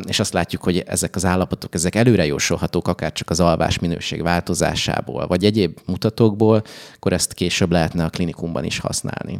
[0.07, 4.21] és azt látjuk, hogy ezek az állapotok, ezek előre jósolhatók, akár csak az alvás minőség
[4.21, 6.63] változásából, vagy egyéb mutatókból,
[6.95, 9.39] akkor ezt később lehetne a klinikumban is használni.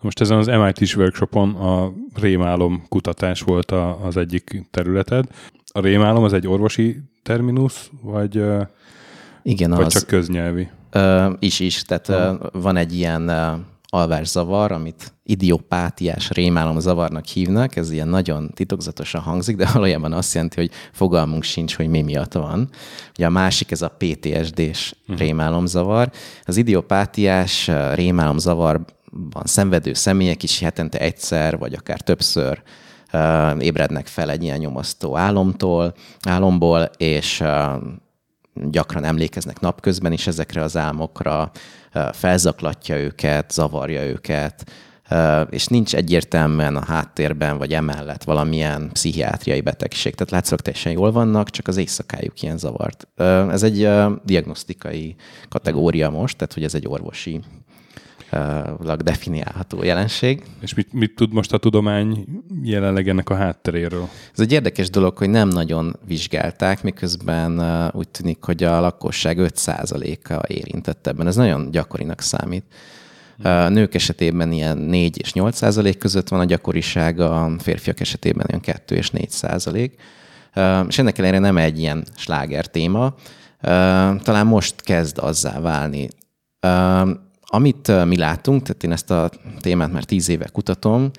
[0.00, 5.24] Most ezen az MIT-s workshopon a rémálom kutatás volt a, az egyik területed.
[5.72, 8.42] A rémálom az egy orvosi terminus, vagy,
[9.42, 10.68] Igen, vagy az, csak köznyelvi?
[10.90, 11.82] Ö, is, is.
[11.82, 13.52] Tehát ö, van egy ilyen ö,
[13.94, 20.70] alvászavar, amit idiopátiás rémálomzavarnak hívnak, ez ilyen nagyon titokzatosan hangzik, de valójában azt jelenti, hogy
[20.92, 22.68] fogalmunk sincs, hogy mi miatt van.
[23.10, 25.18] Ugye a másik ez a PTSD-s uh-huh.
[25.18, 26.10] rémálomzavar.
[26.44, 32.62] Az idiopátiás rémálomzavarban szenvedő személyek is hetente egyszer, vagy akár többször
[33.58, 35.94] ébrednek fel egy ilyen nyomasztó álomtól,
[36.28, 37.42] álomból, és
[38.54, 41.50] gyakran emlékeznek napközben is ezekre az álmokra,
[42.12, 44.70] felzaklatja őket, zavarja őket,
[45.50, 50.14] és nincs egyértelműen a háttérben, vagy emellett valamilyen pszichiátriai betegség.
[50.14, 53.08] Tehát látszólag teljesen jól vannak, csak az éjszakájuk ilyen zavart.
[53.50, 53.88] Ez egy
[54.24, 55.14] diagnosztikai
[55.48, 57.40] kategória most, tehát hogy ez egy orvosi
[58.96, 60.42] definiálható jelenség.
[60.60, 62.26] És mit, mit tud most a tudomány
[62.62, 64.08] jelenleg ennek a hátteréről?
[64.32, 67.60] Ez egy érdekes dolog, hogy nem nagyon vizsgálták, miközben
[67.92, 71.26] úgy tűnik, hogy a lakosság 5%-a érintett ebben.
[71.26, 72.64] Ez nagyon gyakorinak számít.
[73.42, 78.46] A nők esetében ilyen 4 és 8 százalék között van a gyakoriság, a férfiak esetében
[78.48, 80.00] olyan 2 és 4 százalék.
[80.88, 83.14] És ennek ellenére nem egy ilyen sláger téma.
[84.22, 86.08] Talán most kezd azzá válni.
[87.54, 89.30] Amit mi látunk, tehát én ezt a
[89.60, 91.10] témát már tíz éve kutatom,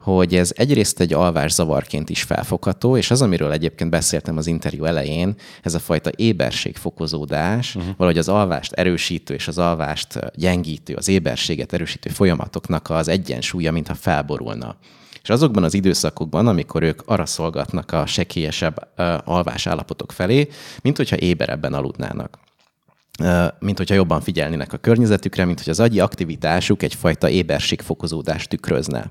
[0.00, 5.34] hogy ez egyrészt egy alvászavarként is felfogható, és az, amiről egyébként beszéltem az interjú elején,
[5.62, 7.94] ez a fajta éberségfokozódás, uh-huh.
[7.96, 13.94] valahogy az alvást erősítő és az alvást gyengítő, az éberséget erősítő folyamatoknak az egyensúlya, mintha
[13.94, 14.76] felborulna.
[15.22, 18.88] És azokban az időszakokban, amikor ők arra szolgatnak a sekélyesebb
[19.24, 20.48] alvás állapotok felé,
[20.82, 22.38] mint hogyha éberebben aludnának
[23.58, 29.10] mint hogyha jobban figyelnének a környezetükre, mint hogy az agyi aktivitásuk egyfajta éberségfokozódást tükrözne.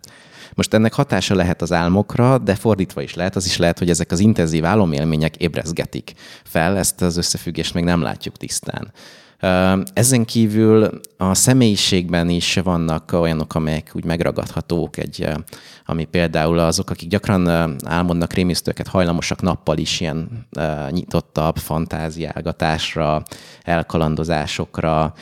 [0.53, 4.12] Most ennek hatása lehet az álmokra, de fordítva is lehet, az is lehet, hogy ezek
[4.12, 8.91] az intenzív álomélmények ébrezgetik fel, ezt az összefüggést még nem látjuk tisztán.
[9.94, 15.28] Ezen kívül a személyiségben is vannak olyanok, amelyek úgy megragadhatók, egy,
[15.86, 20.48] ami például azok, akik gyakran álmodnak rémisztőket, hajlamosak nappal is ilyen
[20.90, 23.24] nyitottabb fantáziálgatásra,
[23.64, 25.14] elkalandozásokra,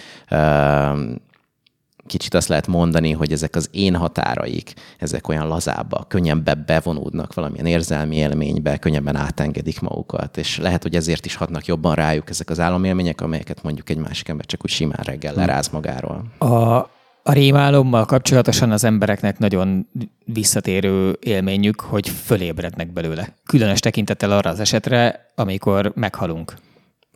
[2.08, 7.66] kicsit azt lehet mondani, hogy ezek az én határaik, ezek olyan lazábbak, könnyebben bevonódnak valamilyen
[7.66, 12.60] érzelmi élménybe, könnyebben átengedik magukat, és lehet, hogy ezért is hatnak jobban rájuk ezek az
[12.60, 15.40] álomélmények, amelyeket mondjuk egy másik ember csak úgy simán reggel hm.
[15.40, 16.24] leráz magáról.
[16.38, 16.76] A,
[17.24, 19.88] a rémálommal kapcsolatosan az embereknek nagyon
[20.26, 23.36] visszatérő élményük, hogy fölébrednek belőle.
[23.46, 26.54] Különös tekintettel arra az esetre, amikor meghalunk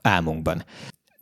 [0.01, 0.63] álmunkban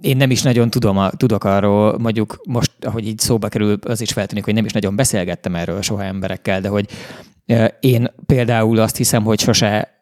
[0.01, 4.01] én nem is nagyon tudom, a, tudok arról, mondjuk most, ahogy így szóba kerül, az
[4.01, 6.89] is feltűnik, hogy nem is nagyon beszélgettem erről soha emberekkel, de hogy
[7.79, 9.98] én például azt hiszem, hogy sose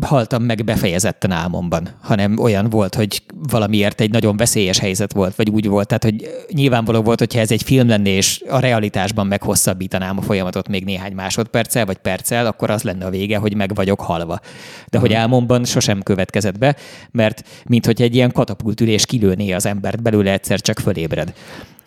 [0.00, 5.50] haltam meg befejezetten álmomban, hanem olyan volt, hogy valamiért egy nagyon veszélyes helyzet volt, vagy
[5.50, 10.18] úgy volt, tehát hogy nyilvánvaló volt, hogyha ez egy film lenne, és a realitásban meghosszabbítanám
[10.18, 14.00] a folyamatot még néhány másodperccel, vagy perccel, akkor az lenne a vége, hogy meg vagyok
[14.00, 14.40] halva.
[14.88, 15.18] De hogy mhm.
[15.18, 16.76] álmomban sosem következett be,
[17.10, 21.32] mert mint hogy egy ilyen katapultülés kilőné az embert belőle egyszer csak fölébred.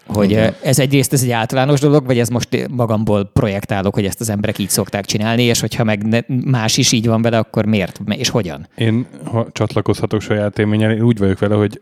[0.07, 0.53] Hogy Igen.
[0.63, 4.57] ez egyrészt ez egy általános dolog, vagy ez most magamból projektálok, hogy ezt az emberek
[4.57, 8.29] így szokták csinálni, és hogyha meg ne, más is így van vele, akkor miért és
[8.29, 8.67] hogyan?
[8.75, 11.81] Én, ha csatlakozhatok saját élményen, én úgy vagyok vele, hogy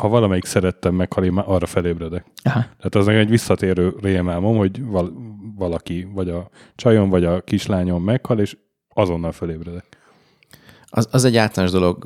[0.00, 2.24] ha valamelyik szerettem meg, már arra felébredek.
[2.42, 2.60] Aha.
[2.60, 5.12] Tehát az egy visszatérő rémálmom, hogy val-
[5.56, 8.56] valaki, vagy a csajom, vagy a kislányom meghal, és
[8.88, 9.84] azonnal felébredek.
[10.86, 12.04] Az, az egy általános dolog,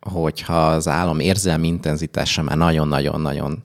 [0.00, 3.62] hogyha az állam érzelmi intenzitása már nagyon-nagyon-nagyon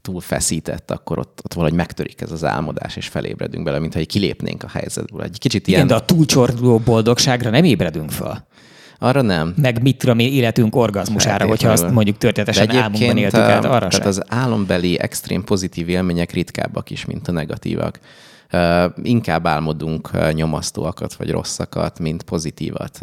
[0.00, 4.62] túl feszített, akkor ott, ott valahogy megtörik ez az álmodás, és felébredünk bele, mintha kilépnénk
[4.62, 5.22] a helyzetből.
[5.22, 5.84] Egy kicsit ilyen...
[5.84, 8.48] Igen, de a túlcsorduló boldogságra nem ébredünk fel.
[8.98, 9.54] Arra nem.
[9.56, 13.92] Meg mit tudom én, életünk orgazmusára, hogyha azt mondjuk történetesen álmunkban éltük át, arra Tehát
[13.92, 14.06] sem.
[14.06, 18.00] az álombeli extrém pozitív élmények ritkábbak is, mint a negatívak
[19.02, 23.00] inkább álmodunk nyomasztóakat vagy rosszakat, mint pozitívat.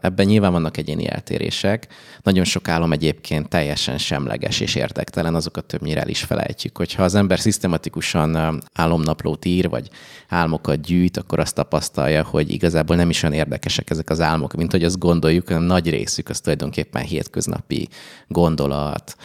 [0.00, 1.86] Ebben nyilván vannak egyéni eltérések.
[2.22, 6.76] Nagyon sok álom egyébként teljesen semleges és érdektelen, azokat többnyire el is felejtjük.
[6.76, 9.88] Hogyha az ember szisztematikusan álomnaplót ír, vagy
[10.28, 14.70] álmokat gyűjt, akkor azt tapasztalja, hogy igazából nem is olyan érdekesek ezek az álmok, mint
[14.70, 17.88] hogy azt gondoljuk, hanem nagy részük az tulajdonképpen hétköznapi
[18.28, 19.16] gondolat,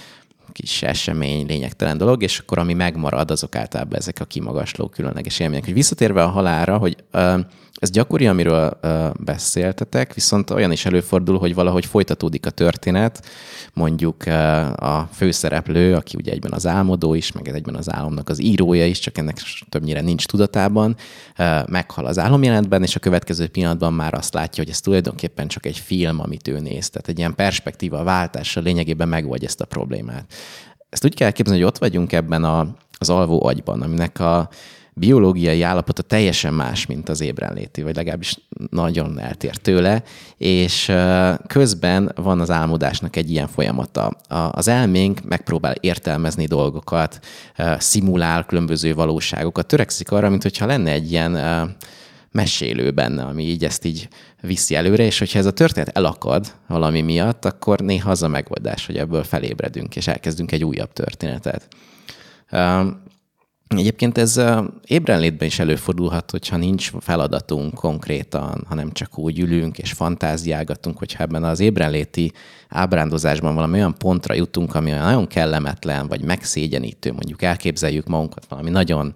[0.58, 5.66] kis esemény, lényegtelen dolog, és akkor ami megmarad, azok általában ezek a kimagasló különleges élmények.
[5.66, 6.96] Hogy visszatérve a halára, hogy
[7.80, 8.80] ez gyakori, amiről
[9.20, 13.26] beszéltetek, viszont olyan is előfordul, hogy valahogy folytatódik a történet,
[13.74, 14.26] mondjuk
[14.76, 19.00] a főszereplő, aki ugye egyben az álmodó is, meg egyben az álomnak az írója is,
[19.00, 19.38] csak ennek
[19.70, 20.96] többnyire nincs tudatában,
[21.66, 25.78] meghal az álomjelentben, és a következő pillanatban már azt látja, hogy ez tulajdonképpen csak egy
[25.78, 26.90] film, amit ő néz.
[26.90, 30.34] Tehát egy ilyen perspektíva váltással lényegében megoldja ezt a problémát.
[30.90, 32.68] Ezt úgy kell képzelni, hogy ott vagyunk ebben a,
[32.98, 34.50] az alvó agyban, aminek a
[34.94, 38.36] biológiai állapota teljesen más, mint az ébrenléti, vagy legalábbis
[38.70, 40.04] nagyon eltér tőle,
[40.38, 40.92] és
[41.48, 44.12] közben van az álmodásnak egy ilyen folyamata.
[44.52, 47.20] Az elménk megpróbál értelmezni dolgokat,
[47.78, 51.36] szimulál különböző valóságokat, törekszik arra, mint hogyha lenne egy ilyen
[52.32, 54.08] mesélő benne, ami így ezt így
[54.42, 58.86] viszi előre, és hogyha ez a történet elakad valami miatt, akkor néha az a megoldás,
[58.86, 61.68] hogy ebből felébredünk, és elkezdünk egy újabb történetet.
[63.68, 64.42] Egyébként ez
[64.86, 71.44] ébrenlétben is előfordulhat, hogyha nincs feladatunk konkrétan, hanem csak úgy ülünk és fantáziálgatunk, hogyha ebben
[71.44, 72.32] az ébrenléti
[72.70, 79.14] ábrándozásban valami olyan pontra jutunk, ami nagyon kellemetlen, vagy megszégyenítő, mondjuk elképzeljük magunkat valami nagyon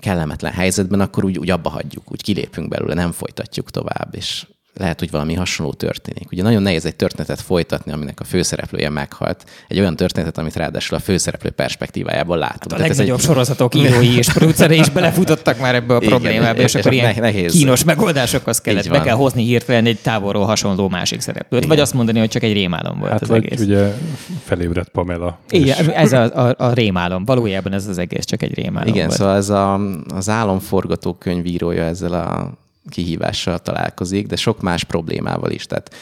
[0.00, 4.46] kellemetlen helyzetben, akkor úgy, úgy abba hagyjuk, úgy kilépünk belőle, nem folytatjuk tovább, és
[4.78, 6.30] lehet, hogy valami hasonló történik.
[6.32, 9.44] Ugye nagyon nehéz egy történetet folytatni, aminek a főszereplője meghalt.
[9.68, 12.72] Egy olyan történetet, amit ráadásul a főszereplő perspektívájából látunk.
[12.72, 13.24] Hát a legnagyobb egy...
[13.24, 17.14] sorozatok írói és produceri is belefutottak már ebbe a Igen, problémába, és, és akkor ilyen
[17.18, 17.52] nehéz.
[17.52, 18.88] kínos megoldásokhoz kellett.
[18.88, 21.60] Be kell hozni hirtelen egy távolról hasonló másik szereplőt.
[21.62, 21.68] Igen.
[21.68, 23.60] Vagy azt mondani, hogy csak egy rémálom volt hát az egész.
[23.60, 23.92] ugye
[24.44, 25.38] felébredt Pamela.
[25.50, 25.86] Igen, és...
[25.86, 27.24] ez a, a, a rémálom.
[27.24, 29.18] Valójában ez az egész csak egy rémálom Igen, volt.
[29.18, 29.80] szóval ez a,
[30.14, 35.66] az álomforgatókönyvírója ezzel a kihívással találkozik, de sok más problémával is.
[35.66, 35.94] Tehát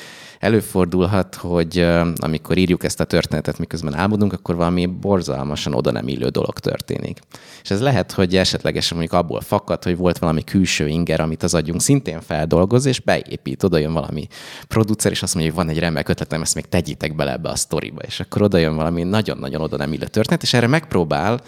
[0.45, 1.86] előfordulhat, hogy
[2.16, 7.18] amikor írjuk ezt a történetet, miközben álmodunk, akkor valami borzalmasan oda nem illő dolog történik.
[7.62, 11.55] És ez lehet, hogy esetlegesen mondjuk abból fakad, hogy volt valami külső inger, amit az
[11.55, 14.26] agyunk szintén feldolgoz, és beépít, oda jön valami
[14.68, 17.57] producer, és azt mondja, hogy van egy remek ötletem, ezt még tegyétek bele ebbe a
[17.57, 21.40] sztoriba, és akkor oda jön valami nagyon-nagyon oda nem illő történet, és erre megpróbál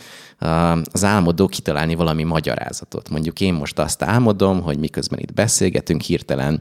[0.92, 3.08] az álmodó kitalálni valami magyarázatot.
[3.08, 6.60] Mondjuk én most azt álmodom, hogy miközben itt beszélgetünk, hirtelen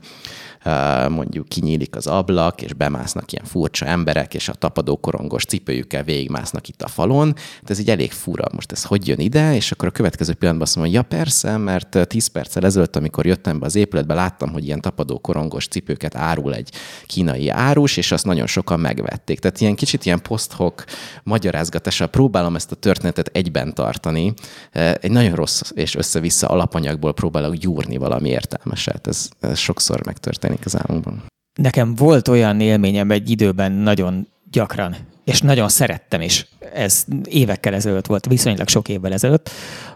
[1.10, 6.68] mondjuk kinyílik az ablak, és bemásznak ilyen furcsa emberek, és a tapadó korongos cipőjükkel végigmásznak
[6.68, 7.34] itt a falon.
[7.34, 8.46] De ez így elég fura.
[8.54, 9.56] Most ez hogy jön ide?
[9.56, 13.26] És akkor a következő pillanatban azt mondom, hogy ja persze, mert 10 perccel ezelőtt, amikor
[13.26, 16.72] jöttem be az épületbe, láttam, hogy ilyen tapadó korongos cipőket árul egy
[17.06, 19.40] kínai árus, és azt nagyon sokan megvették.
[19.40, 20.84] Tehát ilyen kicsit ilyen post-hoc
[21.24, 24.34] magyarázgatással próbálom ezt a történetet egyben tartani.
[24.72, 29.08] Egy nagyon rossz és össze-vissza alapanyagból próbálok gyúrni valami értelmeset.
[29.08, 31.24] Ez, ez sokszor megtörténik megjelenik az álmunkban.
[31.60, 36.48] Nekem volt olyan élményem egy időben nagyon gyakran, és nagyon szerettem is.
[36.74, 39.50] Ez évekkel ezelőtt volt, viszonylag sok évvel ezelőtt,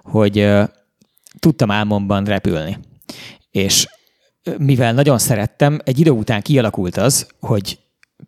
[0.04, 0.48] hogy
[1.40, 2.78] tudtam álmomban repülni.
[3.52, 3.88] És
[4.58, 7.80] mivel nagyon szerettem, egy idő után kialakult az, hogy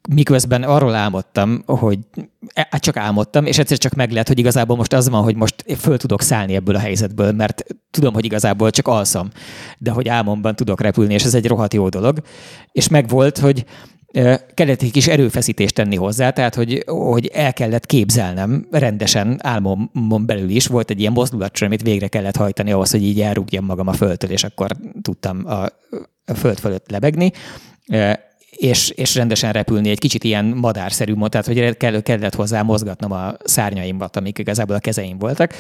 [0.10, 2.00] miközben arról álmodtam, hogy
[2.54, 5.36] e, hát csak álmodtam, és egyszer csak meg lehet, hogy igazából most az van, hogy
[5.36, 9.30] most föl tudok szállni ebből a helyzetből, mert tudom, hogy igazából csak alszom,
[9.78, 12.22] de hogy álmomban tudok repülni, és ez egy rohadt jó dolog.
[12.72, 13.66] És megvolt, hogy
[14.12, 20.26] e, kellett egy kis erőfeszítést tenni hozzá, tehát hogy, hogy el kellett képzelnem rendesen álmomon
[20.26, 20.68] belül is.
[20.68, 24.32] Volt egy ilyen mozdulat, amit végre kellett hajtani ahhoz, hogy így elrúgjam magam a földtől,
[24.32, 24.72] és akkor
[25.02, 25.64] tudtam a,
[26.26, 27.32] a föld fölött lebegni
[27.88, 33.12] e, és, és rendesen repülni, egy kicsit ilyen madárszerű, tehát hogy kell, kellett hozzá mozgatnom
[33.12, 35.54] a szárnyaimbat, amik igazából a kezeim voltak.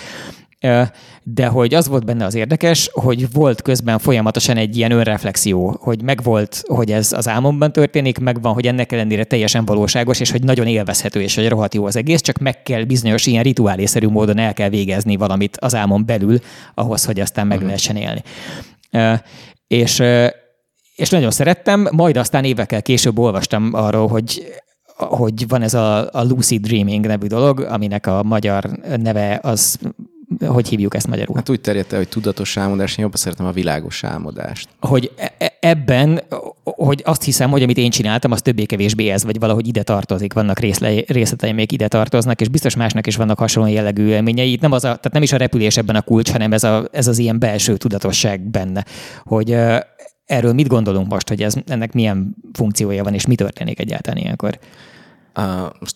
[1.23, 6.03] De hogy az volt benne az érdekes, hogy volt közben folyamatosan egy ilyen önreflexió, hogy
[6.03, 10.67] megvolt, hogy ez az álmomban történik, megvan, hogy ennek ellenére teljesen valóságos, és hogy nagyon
[10.67, 14.53] élvezhető, és hogy rohadt jó az egész, csak meg kell bizonyos ilyen rituálészerű módon el
[14.53, 16.39] kell végezni valamit az álmon belül,
[16.73, 17.71] ahhoz, hogy aztán meg uh-huh.
[17.71, 18.21] lehessen élni.
[19.67, 20.03] És
[20.95, 24.61] és nagyon szerettem, majd aztán évekkel később olvastam arról, hogy
[25.09, 29.79] hogy van ez a, a lucid dreaming nevű dolog, aminek a magyar neve az
[30.47, 31.35] hogy hívjuk ezt magyarul?
[31.35, 34.69] Hát úgy terjedt el, hogy tudatos álmodás, én jobban szeretem a világos álmodást.
[34.79, 36.21] Hogy e, e, ebben,
[36.63, 40.59] hogy azt hiszem, hogy amit én csináltam, az többé-kevésbé ez, vagy valahogy ide tartozik, vannak
[40.59, 44.51] részletei, még ide tartoznak, és biztos másnak is vannak hasonló jellegű élményei.
[44.51, 46.87] Itt nem, az a, tehát nem is a repülés ebben a kulcs, hanem ez, a,
[46.91, 48.85] ez az ilyen belső tudatosság benne,
[49.23, 49.57] hogy
[50.31, 54.59] Erről mit gondolunk most, hogy ez, ennek milyen funkciója van, és mi történik egyáltalán ilyenkor?
[55.35, 55.45] Uh,
[55.79, 55.95] most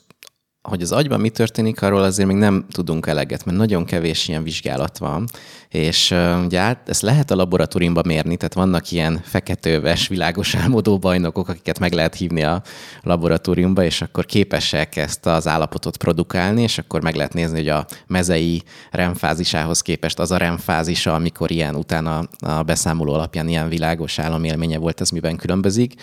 [0.65, 4.43] hogy az agyban mi történik, arról azért még nem tudunk eleget, mert nagyon kevés ilyen
[4.43, 5.27] vizsgálat van,
[5.69, 10.97] és uh, ugye át, ezt lehet a laboratóriumban mérni, tehát vannak ilyen feketőves, világos álmodó
[10.97, 12.61] bajnokok, akiket meg lehet hívni a
[13.01, 17.85] laboratóriumba, és akkor képesek ezt az állapotot produkálni, és akkor meg lehet nézni, hogy a
[18.07, 24.77] mezei remfázisához képest az a remfázisa, amikor ilyen utána a beszámoló alapján ilyen világos álomélménye
[24.77, 25.93] volt, ez miben különbözik.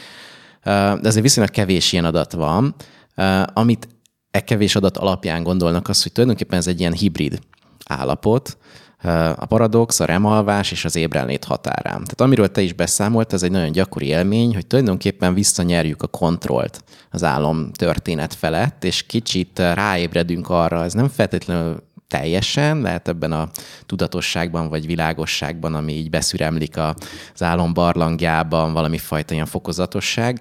[0.65, 2.75] De azért viszonylag kevés ilyen adat van,
[3.53, 3.89] amit
[4.33, 7.39] e kevés adat alapján gondolnak azt, hogy tulajdonképpen ez egy ilyen hibrid
[7.85, 8.57] állapot,
[9.37, 11.93] a paradox, a remalvás és az ébrenlét határán.
[11.93, 16.85] Tehát amiről te is beszámolt, ez egy nagyon gyakori élmény, hogy tulajdonképpen visszanyerjük a kontrollt
[17.11, 21.83] az álom történet felett, és kicsit ráébredünk arra, ez nem feltétlenül
[22.13, 23.49] teljesen, lehet ebben a
[23.87, 26.77] tudatosságban vagy világosságban, ami így beszüremlik
[27.35, 30.41] az álom barlangjában, valami fajta ilyen fokozatosság,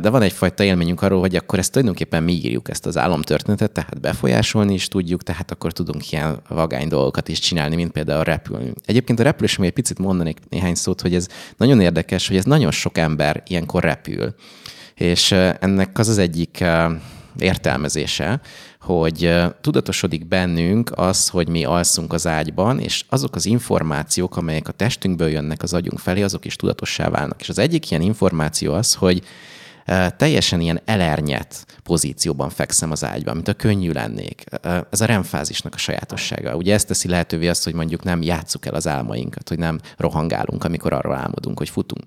[0.00, 4.00] de van egyfajta élményünk arról, hogy akkor ezt tulajdonképpen mi írjuk ezt az álomtörténetet, tehát
[4.00, 8.72] befolyásolni is tudjuk, tehát akkor tudunk ilyen vagány dolgokat is csinálni, mint például repülni.
[8.84, 11.26] Egyébként a repülés még egy picit mondanék néhány szót, hogy ez
[11.56, 14.34] nagyon érdekes, hogy ez nagyon sok ember ilyenkor repül.
[14.94, 16.64] És ennek az az egyik
[17.38, 18.40] értelmezése,
[18.88, 24.72] hogy tudatosodik bennünk az, hogy mi alszunk az ágyban, és azok az információk, amelyek a
[24.72, 27.40] testünkből jönnek az agyunk felé, azok is tudatossá válnak.
[27.40, 29.22] És az egyik ilyen információ az, hogy
[30.16, 34.44] teljesen ilyen elernyet pozícióban fekszem az ágyban, mint a könnyű lennék.
[34.90, 36.56] Ez a remfázisnak a sajátossága.
[36.56, 40.64] Ugye ezt teszi lehetővé azt, hogy mondjuk nem játsszuk el az álmainkat, hogy nem rohangálunk,
[40.64, 42.04] amikor arról álmodunk, hogy futunk.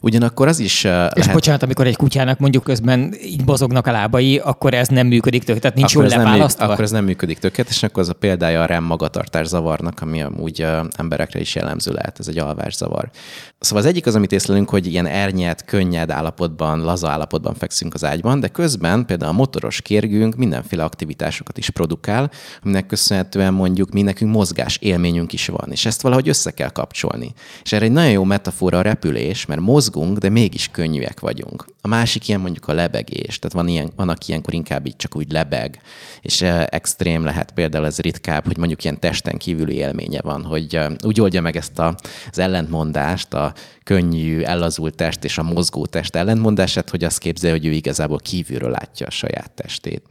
[0.00, 1.32] Ugyanakkor az is uh, És lehet...
[1.32, 5.58] bocsánat, amikor egy kutyának mondjuk közben így bozognak a lábai, akkor ez nem működik tök,
[5.58, 6.62] tehát nincs akkor jól leválasztva?
[6.62, 10.22] Nem, akkor ez nem működik tökéletesen, akkor az a példája a REM magatartás zavarnak, ami
[10.22, 13.10] amúgy uh, emberekre is jellemző lehet, ez egy alvászavar.
[13.58, 18.04] Szóval az egyik az, amit észlelünk, hogy ilyen ernyet, könnyed állapotban, laza állapotban fekszünk az
[18.04, 22.30] ágyban, de közben például a motoros kérgünk mindenféle aktivitásokat is produkál,
[22.62, 27.32] aminek köszönhetően mondjuk mi nekünk mozgás élményünk is van, és ezt valahogy össze kell kapcsolni.
[27.62, 29.60] És erre egy nagyon jó metafora a repülés, mert
[29.94, 31.64] mozgunk, de mégis könnyűek vagyunk.
[31.80, 35.32] A másik ilyen mondjuk a lebegés, tehát van ilyen, vannak ilyenkor inkább így csak úgy
[35.32, 35.80] lebeg,
[36.20, 41.20] és extrém lehet például ez ritkább, hogy mondjuk ilyen testen kívüli élménye van, hogy úgy
[41.20, 41.94] oldja meg ezt a,
[42.30, 47.66] az ellentmondást, a könnyű, ellazult test és a mozgó test ellentmondását, hogy azt képzelje, hogy
[47.66, 50.02] ő igazából kívülről látja a saját testét.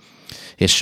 [0.56, 0.74] És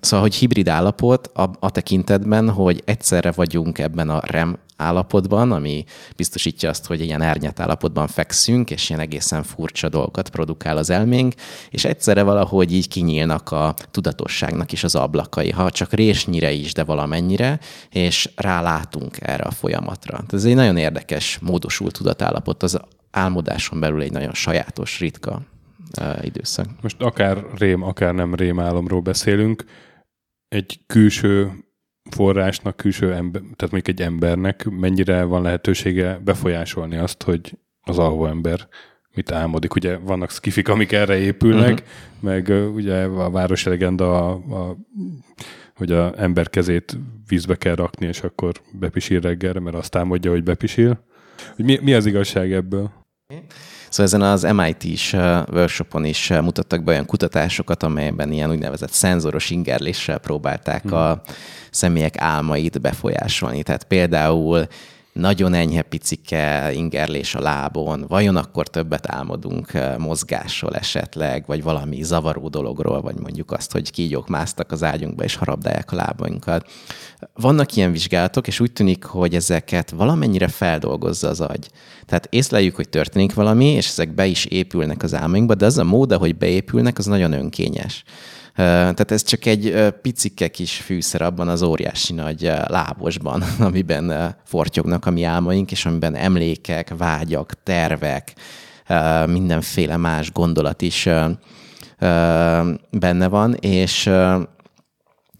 [0.00, 5.84] szóval, hogy hibrid állapot a, a tekintetben, hogy egyszerre vagyunk ebben a REM állapotban, ami
[6.16, 11.34] biztosítja azt, hogy ilyen árnyat állapotban fekszünk, és ilyen egészen furcsa dolgokat produkál az elménk,
[11.70, 16.84] és egyszerre valahogy így kinyílnak a tudatosságnak is az ablakai, ha csak résnyire is, de
[16.84, 17.58] valamennyire,
[17.90, 20.24] és rálátunk erre a folyamatra.
[20.32, 22.80] Ez egy nagyon érdekes, módosult tudatállapot, az
[23.10, 25.42] álmodáson belül egy nagyon sajátos, ritka
[26.22, 26.66] időszak.
[26.82, 29.64] Most akár rém, akár nem rém álomról beszélünk,
[30.48, 31.52] egy külső
[32.10, 38.26] forrásnak, külső ember, tehát mondjuk egy embernek mennyire van lehetősége befolyásolni azt, hogy az alvó
[38.26, 38.68] ember
[39.14, 39.74] mit álmodik.
[39.74, 41.86] Ugye vannak skifik, amik erre épülnek, uh-huh.
[42.20, 44.76] meg ugye a városi legenda, a, a,
[45.74, 50.42] hogy a ember kezét vízbe kell rakni, és akkor bepisil reggelre, mert azt álmodja, hogy
[50.42, 51.04] bepisil.
[51.56, 52.92] Hogy mi, mi az igazság ebből?
[53.94, 55.12] Szóval ezen az MIT-s
[55.52, 60.92] workshopon is mutattak be olyan kutatásokat, amelyben ilyen úgynevezett szenzoros ingerléssel próbálták hmm.
[60.92, 61.20] a
[61.70, 63.62] személyek álmait befolyásolni.
[63.62, 64.66] Tehát például
[65.14, 72.48] nagyon enyhe picike ingerlés a lábon, vajon akkor többet álmodunk mozgásról esetleg, vagy valami zavaró
[72.48, 76.70] dologról, vagy mondjuk azt, hogy kígyók másztak az ágyunkba és harabdálják a lábainkat.
[77.34, 81.68] Vannak ilyen vizsgálatok, és úgy tűnik, hogy ezeket valamennyire feldolgozza az agy.
[82.06, 85.84] Tehát észleljük, hogy történik valami, és ezek be is épülnek az álmainkba, de az a
[85.84, 88.04] mód, ahogy beépülnek, az nagyon önkényes.
[88.54, 95.10] Tehát ez csak egy picike kis fűszer abban az óriási nagy lábosban, amiben fortyognak a
[95.10, 98.34] mi álmaink, és amiben emlékek, vágyak, tervek,
[99.26, 101.08] mindenféle más gondolat is
[102.90, 104.10] benne van, és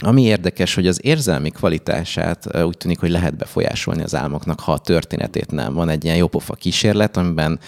[0.02, 4.78] ami érdekes, hogy az érzelmi kvalitását úgy tűnik, hogy lehet befolyásolni az álmoknak, ha a
[4.78, 5.74] történetét nem.
[5.74, 7.60] Van egy ilyen jópofa kísérlet, amiben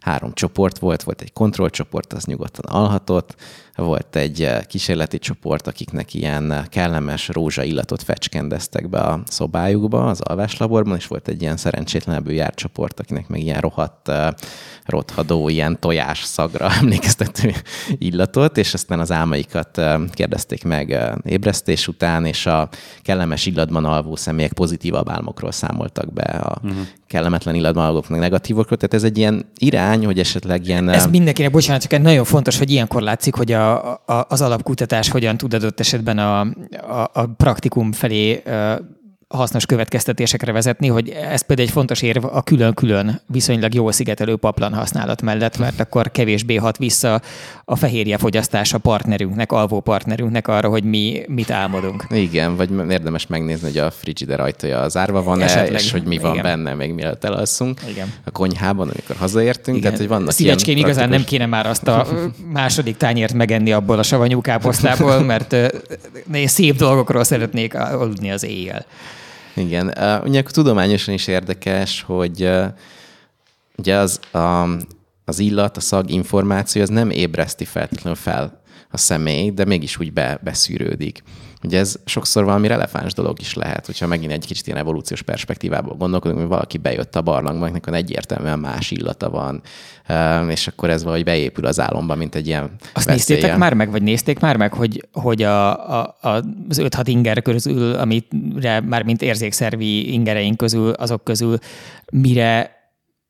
[0.00, 3.34] három csoport volt, volt egy kontrollcsoport, az nyugodtan alhatott,
[3.76, 10.06] volt egy eh, kísérleti csoport, akiknek ilyen eh, kellemes rózsa illatot fecskendeztek be a szobájukba,
[10.06, 14.28] az alváslaborban, és volt egy ilyen szerencsétlenebbül járt csoport, akinek meg ilyen rohadt, eh,
[14.86, 17.52] rothadó, ilyen tojás szagra emlékeztető
[17.98, 22.68] illatot, és aztán az álmaikat kérdezték meg ébresztés után, és a
[23.02, 26.80] kellemes illatban alvó személyek pozitívabb álmokról számoltak be, a uh-huh.
[27.06, 28.78] kellemetlen illatban alvók meg negatívokról.
[28.78, 30.88] Tehát ez egy ilyen irány, hogy esetleg ilyen...
[30.88, 35.10] Ez mindenkinek, bocsánat, csak nagyon fontos, hogy ilyenkor látszik, hogy a a, a, az alapkutatás
[35.10, 38.42] hogyan tud adott esetben a, a, a praktikum felé
[39.32, 44.74] hasznos következtetésekre vezetni, hogy ez például egy fontos érv a külön-külön viszonylag jól szigetelő paplan
[44.74, 47.20] használat mellett, mert akkor kevésbé hat vissza
[47.64, 52.06] a fehérje fogyasztása partnerünknek, alvó partnerünknek arra, hogy mi mit álmodunk.
[52.10, 56.42] Igen, vagy érdemes megnézni, hogy a frigider ajtaja zárva van-e, és hogy mi van Igen.
[56.42, 58.12] benne, még mielőtt elalszunk Igen.
[58.24, 59.76] a konyhában, amikor hazaértünk.
[59.76, 59.80] Igen.
[59.80, 61.18] Tehát, hogy vannak Szívecskén igazán praktikus...
[61.18, 62.06] nem kéne már azt a
[62.52, 65.56] második tányért megenni abból a savanyú káposztából, mert
[66.44, 68.86] szép dolgokról szeretnék aludni az éjjel.
[69.54, 72.66] Igen, uh, ugye tudományosan is érdekes, hogy uh,
[73.76, 74.68] ugye az, a,
[75.24, 80.12] az illat, a szag információ, az nem ébreszti feltétlenül fel a személy, de mégis úgy
[80.12, 81.22] be, beszűrődik.
[81.64, 85.96] Ugye ez sokszor valami releváns dolog is lehet, hogyha megint egy kicsit ilyen evolúciós perspektívából
[85.96, 89.62] gondolkodunk, hogy valaki bejött a barlangba, nekünk egyértelműen más illata van,
[90.48, 93.14] és akkor ez valahogy beépül az álomba, mint egy ilyen Azt veszélye.
[93.16, 97.94] néztétek már meg, vagy nézték már meg, hogy, hogy a, a, az 5-6 inger közül,
[97.94, 101.58] amire már mint érzékszervi ingereink közül, azok közül
[102.12, 102.80] mire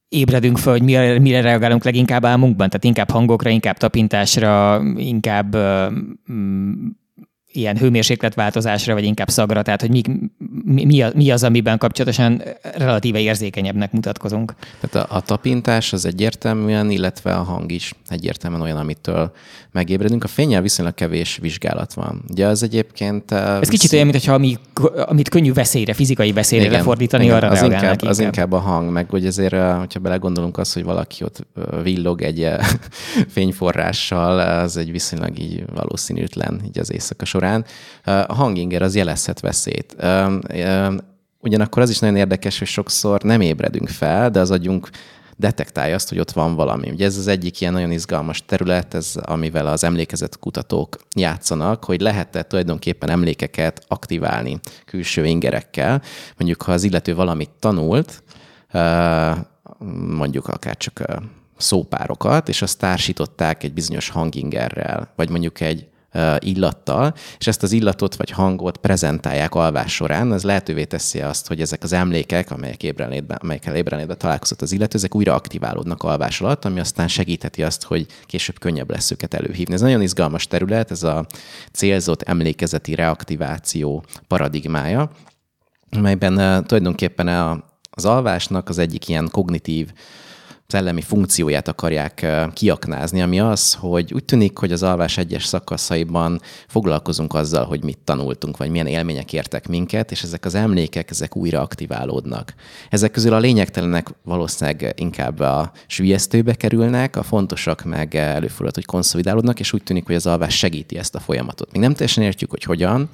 [0.08, 2.68] ébredünk fel, hogy mire, mire reagálunk leginkább álmunkban?
[2.68, 5.56] Tehát inkább hangokra, inkább tapintásra, inkább
[7.52, 10.02] ilyen hőmérsékletváltozásra, vagy inkább szagra, tehát hogy mi,
[10.64, 12.42] mi, mi az, amiben kapcsolatosan
[12.74, 14.54] relatíve érzékenyebbnek mutatkozunk.
[14.80, 19.32] Tehát a, a tapintás az egyértelműen, illetve a hang is egyértelműen olyan, amitől
[19.72, 20.24] megébredünk.
[20.24, 22.24] A fényel viszonylag kevés vizsgálat van.
[22.30, 23.32] Ugye az egyébként...
[23.32, 23.68] Ez visz...
[23.68, 24.58] kicsit olyan, mintha ami,
[25.06, 28.10] amit könnyű veszélyre, fizikai veszélyre igen, lefordítani, igen, arra az inkább, inkább.
[28.10, 31.46] Az inkább a hang, meg hogy ezért, hogyha belegondolunk az, hogy valaki ott
[31.82, 32.48] villog egy
[33.34, 37.41] fényforrással, az egy viszonylag így valószínűtlen így az éjszaka során.
[38.04, 39.96] A hanginger az jelezhet veszélyt.
[41.38, 44.88] Ugyanakkor az is nagyon érdekes, hogy sokszor nem ébredünk fel, de az agyunk
[45.36, 46.90] detektálja azt, hogy ott van valami.
[46.90, 52.00] Ugye ez az egyik ilyen nagyon izgalmas terület, ez amivel az emlékezet kutatók játszanak, hogy
[52.00, 56.02] lehet-e tulajdonképpen emlékeket aktiválni külső ingerekkel.
[56.36, 58.22] Mondjuk, ha az illető valamit tanult,
[60.08, 61.02] mondjuk akár csak
[61.56, 65.86] szópárokat, és azt társították egy bizonyos hangingerrel, vagy mondjuk egy
[66.38, 71.60] illattal, és ezt az illatot vagy hangot prezentálják alvás során, ez lehetővé teszi azt, hogy
[71.60, 76.64] ezek az emlékek, amelyek ébrenlétben, amelyekkel ébrenlétben találkozott az illető, ezek újra aktiválódnak alvás alatt,
[76.64, 79.74] ami aztán segítheti azt, hogy később könnyebb lesz őket előhívni.
[79.74, 81.26] Ez nagyon izgalmas terület, ez a
[81.72, 85.10] célzott emlékezeti reaktiváció paradigmája,
[85.90, 87.28] amelyben tulajdonképpen
[87.90, 89.92] az alvásnak az egyik ilyen kognitív
[90.72, 97.34] szellemi funkcióját akarják kiaknázni, ami az, hogy úgy tűnik, hogy az alvás egyes szakaszaiban foglalkozunk
[97.34, 101.60] azzal, hogy mit tanultunk, vagy milyen élmények értek minket, és ezek az emlékek, ezek újra
[101.60, 102.54] aktiválódnak.
[102.90, 109.60] Ezek közül a lényegtelenek valószínűleg inkább a sülyeztőbe kerülnek, a fontosak meg előfordulhat, hogy konszolidálódnak,
[109.60, 111.72] és úgy tűnik, hogy az alvás segíti ezt a folyamatot.
[111.72, 113.08] Még nem teljesen értjük, hogy hogyan,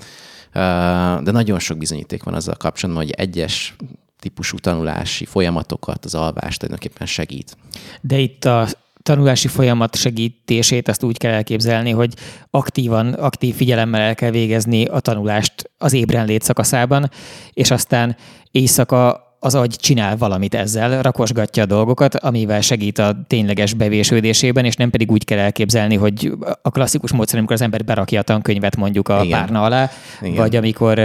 [1.22, 3.76] de nagyon sok bizonyíték van azzal kapcsolatban, hogy egyes
[4.18, 7.56] típusú tanulási folyamatokat az alvás tulajdonképpen segít.
[8.00, 8.66] De itt a
[9.02, 12.14] tanulási folyamat segítését azt úgy kell elképzelni, hogy
[12.50, 17.10] aktívan, aktív figyelemmel el kell végezni a tanulást az ébrenlét szakaszában,
[17.52, 18.16] és aztán
[18.50, 24.74] éjszaka az agy csinál valamit ezzel, rakosgatja a dolgokat, amivel segít a tényleges bevésődésében, és
[24.74, 26.32] nem pedig úgy kell elképzelni, hogy
[26.62, 29.38] a klasszikus módszer, amikor az ember berakja a tankönyvet mondjuk a Igen.
[29.38, 30.34] párna alá, Igen.
[30.34, 30.98] vagy amikor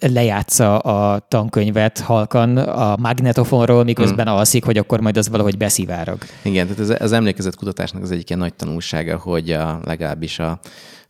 [0.00, 4.36] lejátsza a tankönyvet halkan a magnetofonról, miközben hmm.
[4.36, 6.18] alszik, hogy akkor majd az valahogy beszivárog.
[6.42, 10.60] Igen, tehát az, az emlékezett kutatásnak az egyik ilyen nagy tanulsága, hogy a, legalábbis a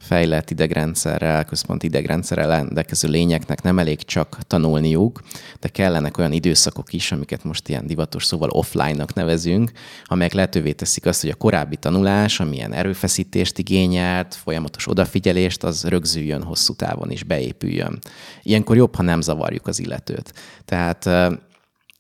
[0.01, 5.20] fejlett idegrendszerrel, központi idegrendszerrel rendelkező lényeknek nem elég csak tanulniuk,
[5.61, 9.70] de kellenek olyan időszakok is, amiket most ilyen divatos szóval offline-nak nevezünk,
[10.05, 16.42] amelyek lehetővé teszik azt, hogy a korábbi tanulás, amilyen erőfeszítést igényelt, folyamatos odafigyelést, az rögzüljön
[16.42, 17.98] hosszú távon is, beépüljön.
[18.42, 20.32] Ilyenkor jobb, ha nem zavarjuk az illetőt.
[20.64, 21.05] Tehát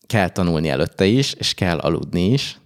[0.06, 2.59] kell tanulni előtte is, és kell aludni is,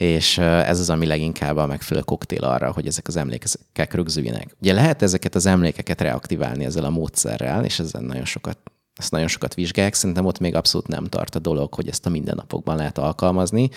[0.00, 4.56] és ez az, ami leginkább a megfelelő koktél arra, hogy ezek az emlékek rögzüljenek.
[4.60, 8.58] Ugye lehet ezeket az emlékeket reaktiválni ezzel a módszerrel, és ezzel nagyon sokat
[8.94, 12.10] ezt nagyon sokat vizsgálják, szerintem ott még abszolút nem tart a dolog, hogy ezt a
[12.10, 13.70] mindennapokban lehet alkalmazni,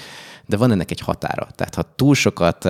[0.45, 1.47] de van ennek egy határa.
[1.55, 2.69] Tehát ha túl sokat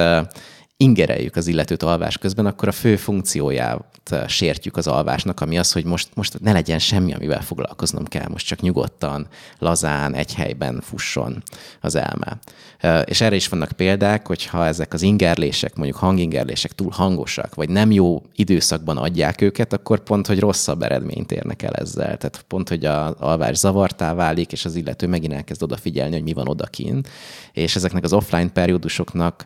[0.78, 5.72] ingereljük az illetőt alvás közben, akkor a fő funkcióját eh, sértjük az alvásnak, ami az,
[5.72, 9.28] hogy most, most ne legyen semmi, amivel foglalkoznom kell, most csak nyugodtan,
[9.60, 11.44] lazán, egy helyben fusson
[11.82, 12.40] az elme.
[12.78, 17.70] Eh, és erre is vannak példák, hogyha ezek az ingerlések, mondjuk hangingerlések túl hangosak, vagy
[17.70, 22.18] nem jó időszakban adják őket, akkor pont, hogy rosszabb eredményt érnek el ezzel.
[22.18, 26.34] Tehát pont, hogy az alvás zavartá válik, és az illető megint elkezd odafigyelni, hogy mi
[26.34, 27.06] van odakin.
[27.54, 29.44] És ezeknek az offline periódusoknak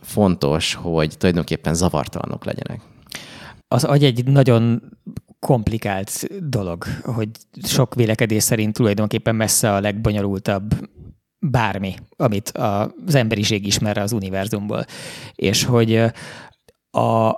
[0.00, 2.80] fontos, hogy tulajdonképpen zavartalanok legyenek.
[3.68, 4.82] Az agy egy nagyon
[5.40, 7.28] komplikált dolog, hogy
[7.62, 10.88] sok vélekedés szerint tulajdonképpen messze a legbonyolultabb
[11.38, 14.84] bármi, amit az emberiség ismer az univerzumból.
[15.34, 15.96] És hogy
[16.90, 17.30] a,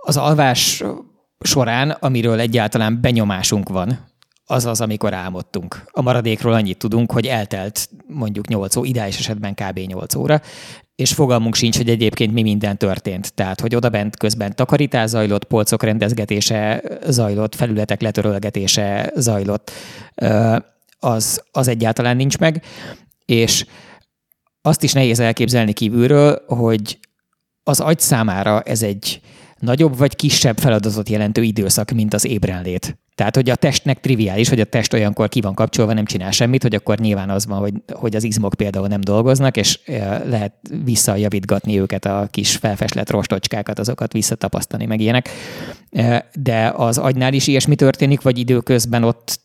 [0.00, 0.84] az alvás
[1.40, 4.12] során, amiről egyáltalán benyomásunk van,
[4.46, 5.84] az az, amikor álmodtunk.
[5.90, 9.78] A maradékról annyit tudunk, hogy eltelt mondjuk 8 óra, ideális esetben kb.
[9.78, 10.40] 8 óra,
[10.96, 13.34] és fogalmunk sincs, hogy egyébként mi minden történt.
[13.34, 19.70] Tehát, hogy odabent közben takarítás zajlott, polcok rendezgetése zajlott, felületek letörölgetése zajlott,
[20.98, 22.64] az, az egyáltalán nincs meg.
[23.24, 23.66] És
[24.62, 26.98] azt is nehéz elképzelni kívülről, hogy
[27.62, 29.20] az agy számára ez egy
[29.58, 32.98] nagyobb vagy kisebb feladatot jelentő időszak, mint az ébrenlét.
[33.14, 36.62] Tehát, hogy a testnek triviális, hogy a test olyankor ki van kapcsolva, nem csinál semmit,
[36.62, 39.80] hogy akkor nyilván az van, hogy, hogy az izmok például nem dolgoznak, és
[40.24, 40.54] lehet
[40.84, 45.28] visszajavítgatni őket, a kis felfeslett rostocskákat, azokat visszatapasztani, meg ilyenek.
[46.34, 49.40] De az agynál is ilyesmi történik, vagy időközben ott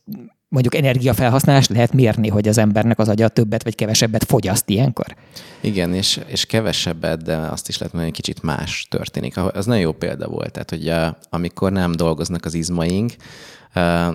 [0.48, 5.16] mondjuk energiafelhasználást lehet mérni, hogy az embernek az agya többet vagy kevesebbet fogyaszt ilyenkor?
[5.62, 9.38] Igen, és, és kevesebbet, de azt is lehet mondani, hogy kicsit más történik.
[9.38, 13.14] Az nagyon jó példa volt, tehát hogy amikor nem dolgoznak az izmaink,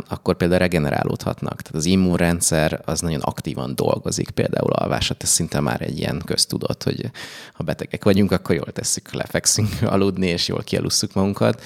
[0.08, 1.62] akkor például regenerálódhatnak.
[1.62, 6.82] Tehát az immunrendszer az nagyon aktívan dolgozik, például alvásat, ez szinte már egy ilyen köztudott,
[6.82, 7.10] hogy
[7.52, 11.62] ha betegek vagyunk, akkor jól tesszük, lefekszünk aludni, és jól kialusszuk magunkat.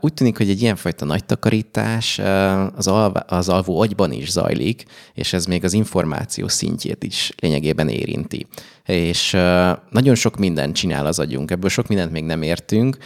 [0.00, 2.18] Úgy tűnik, hogy egy ilyenfajta nagy takarítás
[2.76, 7.88] az, alva, az alvó agyban is zajlik, és ez még az információ szintjét is lényegében
[7.88, 8.46] érinti.
[8.84, 9.30] És
[9.90, 12.96] nagyon sok mindent csinál az agyunk, ebből sok mindent még nem értünk,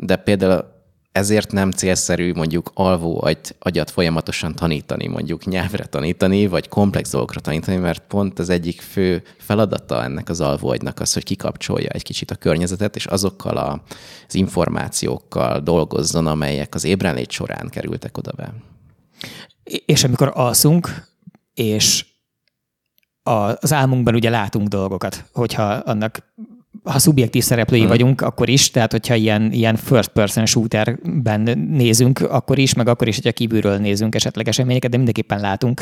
[0.00, 0.78] de például
[1.12, 7.40] ezért nem célszerű mondjuk alvó agy, agyat folyamatosan tanítani, mondjuk nyelvre tanítani, vagy komplex dolgokra
[7.40, 12.02] tanítani, mert pont az egyik fő feladata ennek az alvó agynak az, hogy kikapcsolja egy
[12.02, 13.82] kicsit a környezetet, és azokkal a,
[14.28, 18.54] az információkkal dolgozzon, amelyek az ébrenlét során kerültek oda be.
[19.84, 21.08] És amikor alszunk,
[21.54, 22.06] és
[23.22, 26.32] az álmunkban ugye látunk dolgokat, hogyha annak
[26.84, 27.88] ha szubjektív szereplői hmm.
[27.88, 33.08] vagyunk, akkor is, tehát hogyha ilyen, ilyen first person shooterben nézünk, akkor is, meg akkor
[33.08, 35.80] is, hogyha kívülről nézünk esetleg eseményeket, de mindenképpen látunk.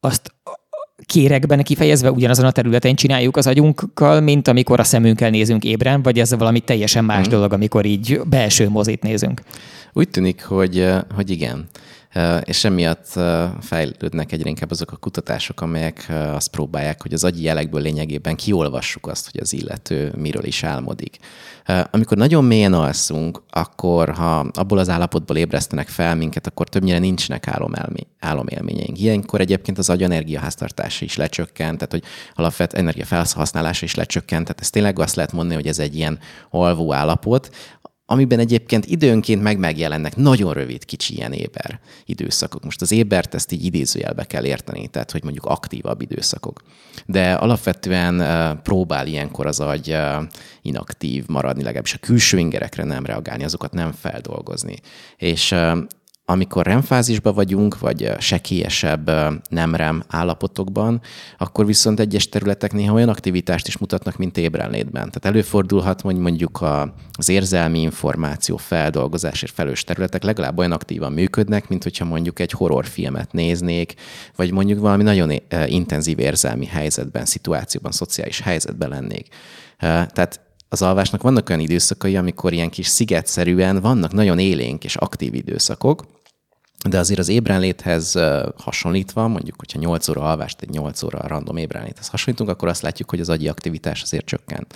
[0.00, 0.34] Azt
[1.06, 6.18] kérekben kifejezve ugyanazon a területen csináljuk az agyunkkal, mint amikor a szemünkkel nézünk ébren, vagy
[6.18, 7.30] ez valami teljesen más hmm.
[7.30, 9.42] dolog, amikor így belső mozit nézünk?
[9.92, 11.68] Úgy tűnik, hogy, hogy igen
[12.44, 13.06] és emiatt
[13.60, 19.06] fejlődnek egyre inkább azok a kutatások, amelyek azt próbálják, hogy az agyi jelekből lényegében kiolvassuk
[19.06, 21.18] azt, hogy az illető miről is álmodik.
[21.90, 27.48] Amikor nagyon mélyen alszunk, akkor ha abból az állapotból ébresztenek fel minket, akkor többnyire nincsenek
[27.48, 29.00] álomelmi, álomélményeink.
[29.00, 32.04] Ilyenkor egyébként az agy energiaháztartása is lecsökkent, tehát hogy
[32.34, 36.18] alapvet energiafelhasználása is lecsökkent, tehát ez tényleg azt lehet mondani, hogy ez egy ilyen
[36.50, 37.50] alvó állapot,
[38.12, 42.64] amiben egyébként időnként meg megjelennek nagyon rövid kicsi ilyen éber időszakok.
[42.64, 46.62] Most az ébert ezt így idézőjelbe kell érteni, tehát hogy mondjuk aktívabb időszakok.
[47.06, 49.96] De alapvetően próbál ilyenkor az agy
[50.62, 54.76] inaktív maradni, legalábbis a külső ingerekre nem reagálni, azokat nem feldolgozni.
[55.16, 55.54] És
[56.32, 59.10] amikor remfázisban vagyunk, vagy sekélyesebb
[59.48, 61.00] nem rem állapotokban,
[61.38, 64.92] akkor viszont egyes területek néha olyan aktivitást is mutatnak, mint ébrenlétben.
[64.92, 66.64] Tehát előfordulhat, hogy mondjuk
[67.12, 73.32] az érzelmi információ feldolgozásért felős területek legalább olyan aktívan működnek, mint hogyha mondjuk egy horrorfilmet
[73.32, 73.94] néznék,
[74.36, 75.32] vagy mondjuk valami nagyon
[75.66, 79.28] intenzív érzelmi helyzetben, szituációban, szociális helyzetben lennék.
[79.78, 85.34] Tehát az alvásnak vannak olyan időszakai, amikor ilyen kis szigetszerűen vannak nagyon élénk és aktív
[85.34, 86.04] időszakok,
[86.88, 88.18] de azért az ébrenléthez
[88.56, 93.10] hasonlítva, mondjuk, hogyha 8 óra alvást egy 8 óra random ébrenléthez hasonlítunk, akkor azt látjuk,
[93.10, 94.74] hogy az agyi aktivitás azért csökkent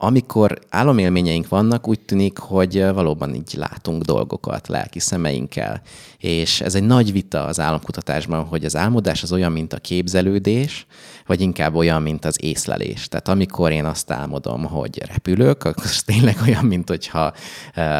[0.00, 5.82] amikor álomélményeink vannak, úgy tűnik, hogy valóban így látunk dolgokat lelki szemeinkkel.
[6.18, 10.86] És ez egy nagy vita az álomkutatásban, hogy az álmodás az olyan, mint a képzelődés,
[11.28, 13.08] vagy inkább olyan, mint az észlelés.
[13.08, 17.32] Tehát amikor én azt álmodom, hogy repülök, akkor az tényleg olyan, mint hogyha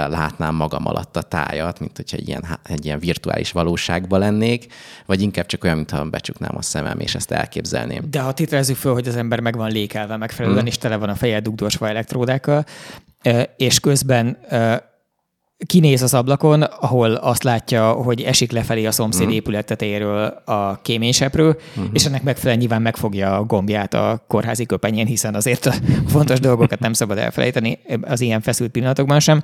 [0.09, 4.72] látnám magam alatt a tájat, mint hogyha egy ilyen, egy ilyen virtuális valóságban lennék,
[5.07, 8.11] vagy inkább csak olyan, mintha becsuknám a szemem, és ezt elképzelném.
[8.11, 10.68] De ha tételezzük föl, hogy az ember meg van lékelve megfelelően, hmm.
[10.68, 12.64] és tele van a feje dugdosva elektródákkal,
[13.57, 14.39] és közben
[15.66, 19.30] kinéz az ablakon, ahol azt látja, hogy esik lefelé a szomszéd mm.
[19.30, 21.88] épület tetejéről a kéményseprő, mm-hmm.
[21.92, 25.74] és ennek megfelelően nyilván megfogja a gombját a kórházi köpenyén, hiszen azért a
[26.14, 29.42] fontos dolgokat nem szabad elfelejteni az ilyen feszült pillanatokban sem.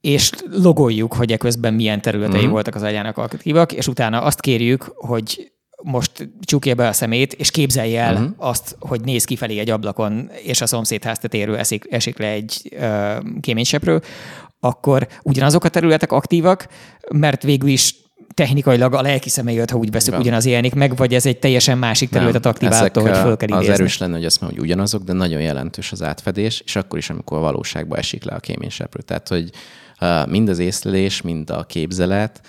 [0.00, 2.50] És logoljuk, hogy eközben milyen területei mm.
[2.50, 5.52] voltak az agyának aktívak, és utána azt kérjük, hogy
[5.84, 8.30] most csukja be a szemét, és képzelje el uh-huh.
[8.36, 13.40] azt, hogy néz kifelé egy ablakon, és a szomszédház tetérő esik, esik le egy uh,
[13.40, 14.02] kéményseprő,
[14.64, 16.68] akkor ugyanazok a területek aktívak,
[17.10, 17.94] mert végül is
[18.34, 22.08] technikailag a lelki személyőt, ha úgy veszük, ugyanaz jelenik meg, vagy ez egy teljesen másik
[22.08, 23.72] területet aktiválta, hogy föl kell idézni.
[23.72, 26.98] Az erős lenne, hogy azt mondom, hogy ugyanazok, de nagyon jelentős az átfedés, és akkor
[26.98, 29.02] is, amikor a valóságban esik le a kéményseprő.
[29.02, 29.50] Tehát, hogy
[30.28, 32.40] mind az észlelés, mind a képzelet,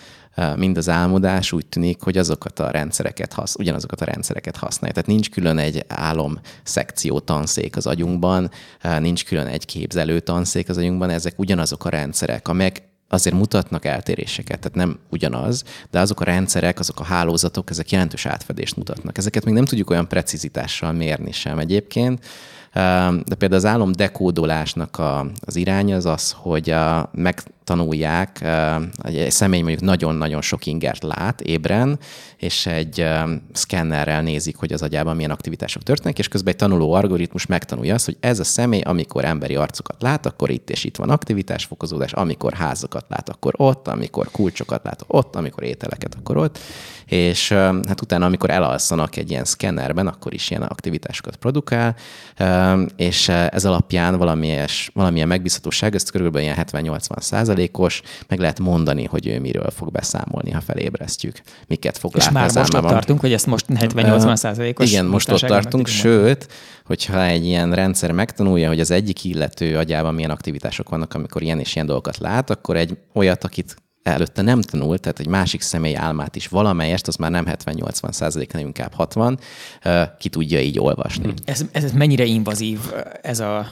[0.55, 4.93] mind az álmodás úgy tűnik, hogy azokat a rendszereket hasz, ugyanazokat a rendszereket használja.
[4.93, 8.51] Tehát nincs külön egy álom szekció tanszék az agyunkban,
[8.99, 14.59] nincs külön egy képzelő tanszék az agyunkban, ezek ugyanazok a rendszerek, amelyek azért mutatnak eltéréseket,
[14.59, 19.17] tehát nem ugyanaz, de azok a rendszerek, azok a hálózatok, ezek jelentős átfedést mutatnak.
[19.17, 22.25] Ezeket még nem tudjuk olyan precizitással mérni sem egyébként,
[23.25, 27.09] de például az álom dekódolásnak a, az iránya az az, hogy a,
[27.65, 28.43] megtanulják,
[29.03, 31.99] egy személy mondjuk nagyon-nagyon sok ingert lát ébren,
[32.37, 33.07] és egy
[33.51, 38.05] szkennerrel nézik, hogy az agyában milyen aktivitások történnek, és közben egy tanuló algoritmus megtanulja azt,
[38.05, 42.53] hogy ez a személy, amikor emberi arcokat lát, akkor itt és itt van aktivitásfokozódás, amikor
[42.53, 46.59] házakat lát, akkor ott, amikor kulcsokat lát, ott, amikor ételeket, akkor ott,
[47.05, 51.95] és hát utána, amikor elalszanak egy ilyen szkennerben, akkor is ilyen aktivitásokat produkál,
[52.95, 56.35] és ez alapján valamilyen, valamilyen megbízhatóság, ez kb.
[56.35, 56.99] ilyen 70-80
[57.55, 62.39] százalékos, meg lehet mondani, hogy ő miről fog beszámolni, ha felébresztjük, miket fog és látni
[62.39, 66.47] már most ott tartunk, hogy ezt most 70-80 százalékos Igen, most ott tartunk, sőt,
[66.85, 71.59] hogyha egy ilyen rendszer megtanulja, hogy az egyik illető agyában milyen aktivitások vannak, amikor ilyen
[71.59, 75.95] és ilyen dolgokat lát, akkor egy olyat, akit előtte nem tanult, tehát egy másik személy
[75.95, 79.39] álmát is valamelyest, az már nem 70-80 százalék, hanem inkább 60,
[80.19, 81.33] ki tudja így olvasni.
[81.45, 82.79] Ez, ez mennyire invazív
[83.21, 83.67] ez a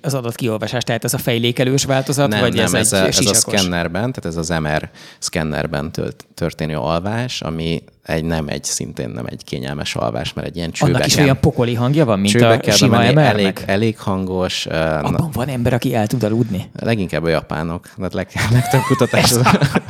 [0.00, 3.06] az adat kiolvasás, tehát ez a fejlékelős változat, nem, vagy nem, ez, ez, egy a,
[3.06, 5.90] ez a szkennerben, tehát ez az MR szkennerben
[6.34, 10.92] történő alvás, ami egy nem egy, szintén nem egy kényelmes alvás, mert egy ilyen csőbe
[10.92, 13.24] Annak is olyan pokoli hangja van, mint a sima MR-nek?
[13.24, 14.66] elég, elég hangos.
[14.66, 16.70] Abban van ember, aki el tud aludni?
[16.78, 17.88] Leginkább a japánok.
[17.96, 19.40] Tehát leg, legtöbb kutatás ez,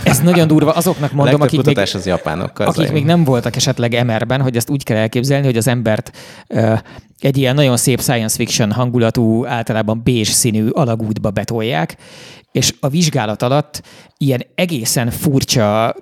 [0.05, 0.71] ez nagyon durva.
[0.71, 2.67] Azoknak mondom, akik, kutatás még, az japánokkal.
[2.67, 6.11] akik még nem voltak esetleg MR-ben, hogy ezt úgy kell elképzelni, hogy az embert
[6.49, 6.79] uh,
[7.21, 11.97] egy ilyen nagyon szép science fiction hangulatú, általában bézs színű alagútba betolják,
[12.53, 13.83] és a vizsgálat alatt
[14.19, 15.95] ilyen egészen furcsa,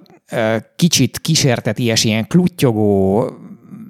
[0.76, 3.30] kicsit kísérteties, ilyen kluttyogó,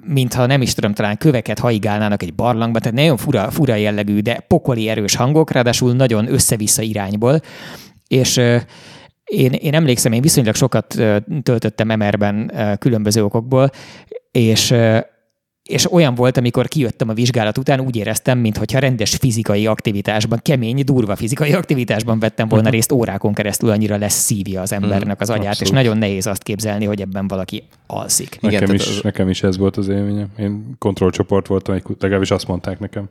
[0.05, 4.45] mintha nem is tudom, talán köveket haigálnának egy barlangba, tehát nagyon fura, fura jellegű, de
[4.47, 7.41] pokoli erős hangok, ráadásul nagyon össze-vissza irányból,
[8.07, 8.37] és
[9.23, 10.87] én, én emlékszem, én viszonylag sokat
[11.43, 13.69] töltöttem MR-ben különböző okokból,
[14.31, 14.73] és
[15.63, 20.83] és olyan volt, amikor kijöttem a vizsgálat után, úgy éreztem, mintha rendes fizikai aktivitásban, kemény,
[20.83, 22.75] durva fizikai aktivitásban vettem volna uh-huh.
[22.75, 25.61] részt órákon keresztül, annyira lesz szívja az embernek az agyát, Abszolút.
[25.61, 28.37] és nagyon nehéz azt képzelni, hogy ebben valaki alszik.
[28.41, 28.99] Nekem, Igen, is, az...
[29.01, 30.27] nekem is ez volt az élményem.
[30.37, 33.09] Én kontrollcsoport voltam, legalábbis azt mondták nekem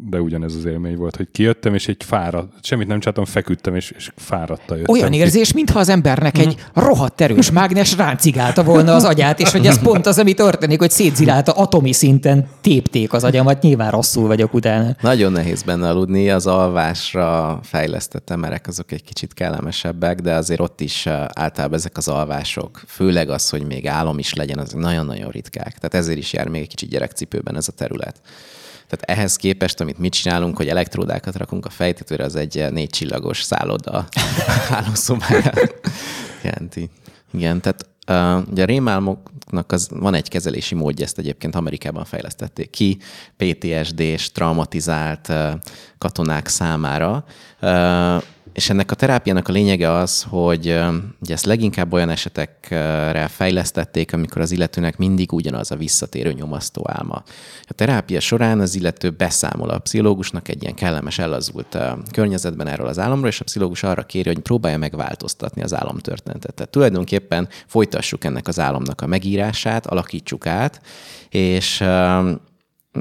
[0.00, 3.90] de ugyanez az élmény volt, hogy kijöttem, és egy fáradt, semmit nem csináltam, feküdtem, és,
[3.90, 4.94] és fáradta jöttem.
[4.94, 5.16] Olyan ki.
[5.16, 6.84] érzés, mintha az embernek egy mhm.
[6.84, 10.90] rohadt erős mágnes ráncigálta volna az agyát, és hogy ez pont az, ami történik, hogy
[10.90, 14.96] szétzilálta atomi szinten tépték az agyamat, nyilván rosszul vagyok utána.
[15.00, 20.80] Nagyon nehéz benne aludni, az alvásra fejlesztett emerek azok egy kicsit kellemesebbek, de azért ott
[20.80, 25.74] is általában ezek az alvások, főleg az, hogy még álom is legyen, az nagyon-nagyon ritkák.
[25.74, 28.20] Tehát ezért is jár még egy kicsit gyerekcipőben ez a terület.
[28.88, 33.42] Tehát ehhez képest, amit mit csinálunk, hogy elektródákat rakunk a fejtetőre, az egy négy csillagos
[33.42, 34.08] szálloda
[34.70, 35.80] hálószobáját
[36.42, 36.90] jelenti.
[37.32, 42.70] Igen, tehát Uh, ugye a rémálmoknak az, van egy kezelési módja, ezt egyébként Amerikában fejlesztették
[42.70, 42.98] ki,
[43.36, 45.52] PTSD-s, traumatizált uh,
[45.98, 47.24] katonák számára.
[47.60, 48.22] Uh,
[48.58, 50.66] és ennek a terápiának a lényege az, hogy
[51.20, 57.22] ugye ezt leginkább olyan esetekre fejlesztették, amikor az illetőnek mindig ugyanaz a visszatérő nyomasztó álma.
[57.62, 61.78] A terápia során az illető beszámol a pszichológusnak egy ilyen kellemes, ellazult
[62.12, 66.54] környezetben erről az álomról, és a pszichológus arra kéri, hogy próbálja megváltoztatni az álomtörténetet.
[66.54, 70.80] Tehát tulajdonképpen folytassuk ennek az álomnak a megírását, alakítsuk át,
[71.28, 71.84] és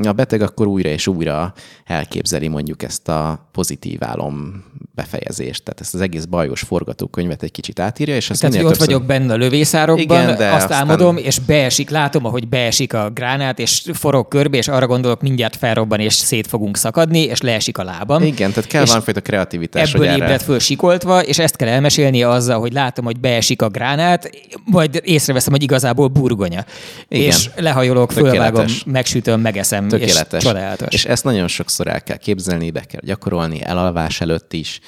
[0.03, 1.53] a beteg akkor újra és újra
[1.85, 4.63] elképzeli mondjuk ezt a pozitív álom
[4.95, 5.63] befejezést.
[5.63, 8.87] Tehát ezt az egész bajos forgatókönyvet egy kicsit átírja, és azt Tehát, hogy ott többször...
[8.87, 10.77] vagyok benne a lövészárokban, Igen, de azt aztán...
[10.77, 15.55] álmodom, és beesik, látom, ahogy beesik a gránát, és forog körbe, és arra gondolok, mindjárt
[15.55, 18.23] felrobban, és szét fogunk szakadni, és leesik a lábam.
[18.23, 19.93] Igen, tehát kell valamifajta kreativitás.
[19.93, 20.37] Ebből ébredt erre...
[20.37, 24.29] föl sikoltva, és ezt kell elmesélni azzal, hogy látom, hogy beesik a gránát,
[24.65, 26.65] majd észreveszem, hogy igazából burgonya.
[27.07, 27.25] Igen.
[27.25, 30.43] És lehajolok, fölvágom, megsütöm, megeszem, Tökéletes.
[30.43, 30.93] és csodálatos.
[30.93, 34.79] És ezt nagyon sokszor el kell képzelni, be kell gyakorolni, elalvás előtt is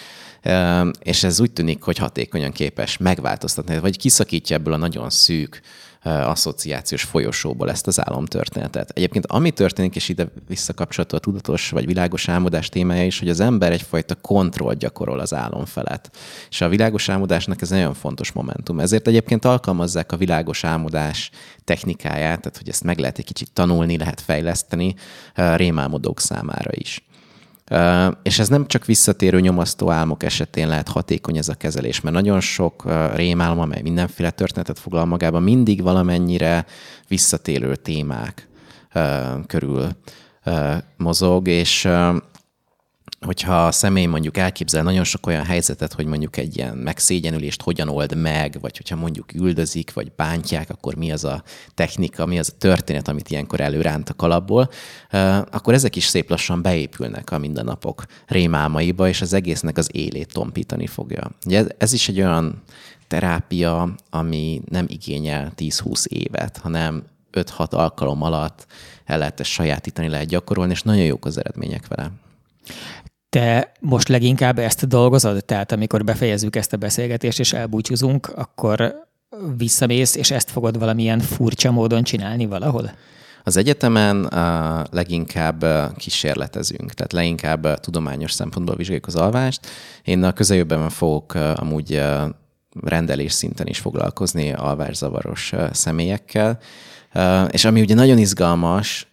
[1.00, 5.62] és ez úgy tűnik, hogy hatékonyan képes megváltoztatni, vagy kiszakítja ebből a nagyon szűk
[6.04, 8.90] asszociációs folyosóból ezt az álomtörténetet.
[8.90, 13.40] Egyébként ami történik, és ide visszakapcsolható a tudatos vagy világos álmodás témája is, hogy az
[13.40, 16.18] ember egyfajta kontroll gyakorol az álom felett.
[16.50, 18.80] És a világos álmodásnak ez nagyon fontos momentum.
[18.80, 21.30] Ezért egyébként alkalmazzák a világos álmodás
[21.64, 24.96] technikáját, tehát hogy ezt meg lehet egy kicsit tanulni, lehet fejleszteni
[25.36, 27.04] rémálmodók számára is.
[28.24, 32.40] És ez nem csak visszatérő nyomasztó álmok esetén lehet hatékony ez a kezelés, mert nagyon
[32.40, 32.84] sok
[33.16, 36.66] rémálom, amely mindenféle történetet foglal magában, mindig valamennyire
[37.08, 38.48] visszatérő témák
[39.48, 39.88] körül
[40.98, 41.88] mozog, és
[43.26, 47.90] hogyha a személy mondjuk elképzel nagyon sok olyan helyzetet, hogy mondjuk egy ilyen megszégyenülést hogyan
[47.90, 51.44] old meg, vagy hogyha mondjuk üldözik, vagy bántják, akkor mi az a
[51.74, 54.70] technika, mi az a történet, amit ilyenkor előránt a kalapból,
[55.52, 60.88] akkor ezek is szép lassan beépülnek a mindennapok rémálmaiba, és az egésznek az élét tompítani
[60.88, 61.32] fogja.
[61.46, 62.62] Ugye ez is egy olyan
[63.08, 68.68] terápia, ami nem igényel 10-20 évet, hanem 5-6 alkalom alatt
[69.06, 72.12] el lehet ezt sajátítani, lehet gyakorolni, és nagyon jók az eredmények vele.
[73.30, 75.46] Te most leginkább ezt dolgozod?
[75.46, 79.08] Tehát amikor befejezzük ezt a beszélgetést és elbúcsúzunk, akkor
[79.58, 82.92] visszamész, és ezt fogod valamilyen furcsa módon csinálni valahol?
[83.44, 84.30] Az egyetemen
[84.92, 89.68] leginkább uh, kísérletezünk, tehát leginkább tudományos szempontból vizsgáljuk az alvást.
[90.04, 92.02] Én a közeljövőben fogok uh, amúgy
[92.82, 96.60] rendelés szinten is foglalkozni alvászavaros uh, személyekkel,
[97.50, 99.08] és ami ugye nagyon izgalmas,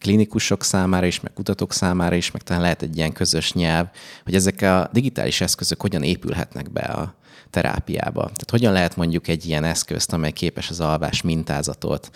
[0.00, 3.86] klinikusok számára is, meg kutatók számára is, meg talán lehet egy ilyen közös nyelv,
[4.24, 7.14] hogy ezek a digitális eszközök hogyan épülhetnek be a
[7.50, 8.20] terápiába.
[8.20, 12.10] Tehát hogyan lehet mondjuk egy ilyen eszközt, amely képes az alvás mintázatot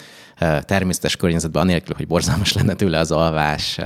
[0.60, 3.78] természetes környezetben, anélkül, hogy borzalmas lenne tőle az alvás,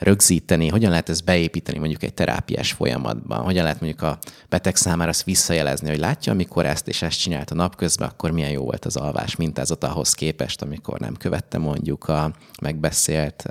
[0.00, 4.18] rögzíteni, hogyan lehet ezt beépíteni mondjuk egy terápiás folyamatban, hogyan lehet mondjuk a
[4.48, 8.50] beteg számára azt visszajelezni, hogy látja, amikor ezt és ezt csinált a napközben, akkor milyen
[8.50, 13.44] jó volt az alvás mintázat ahhoz képest, amikor nem követte mondjuk a megbeszélt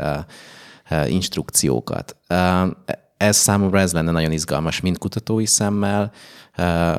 [1.05, 2.15] instrukciókat.
[3.17, 6.11] Ez számomra ez lenne nagyon izgalmas, mind kutatói szemmel,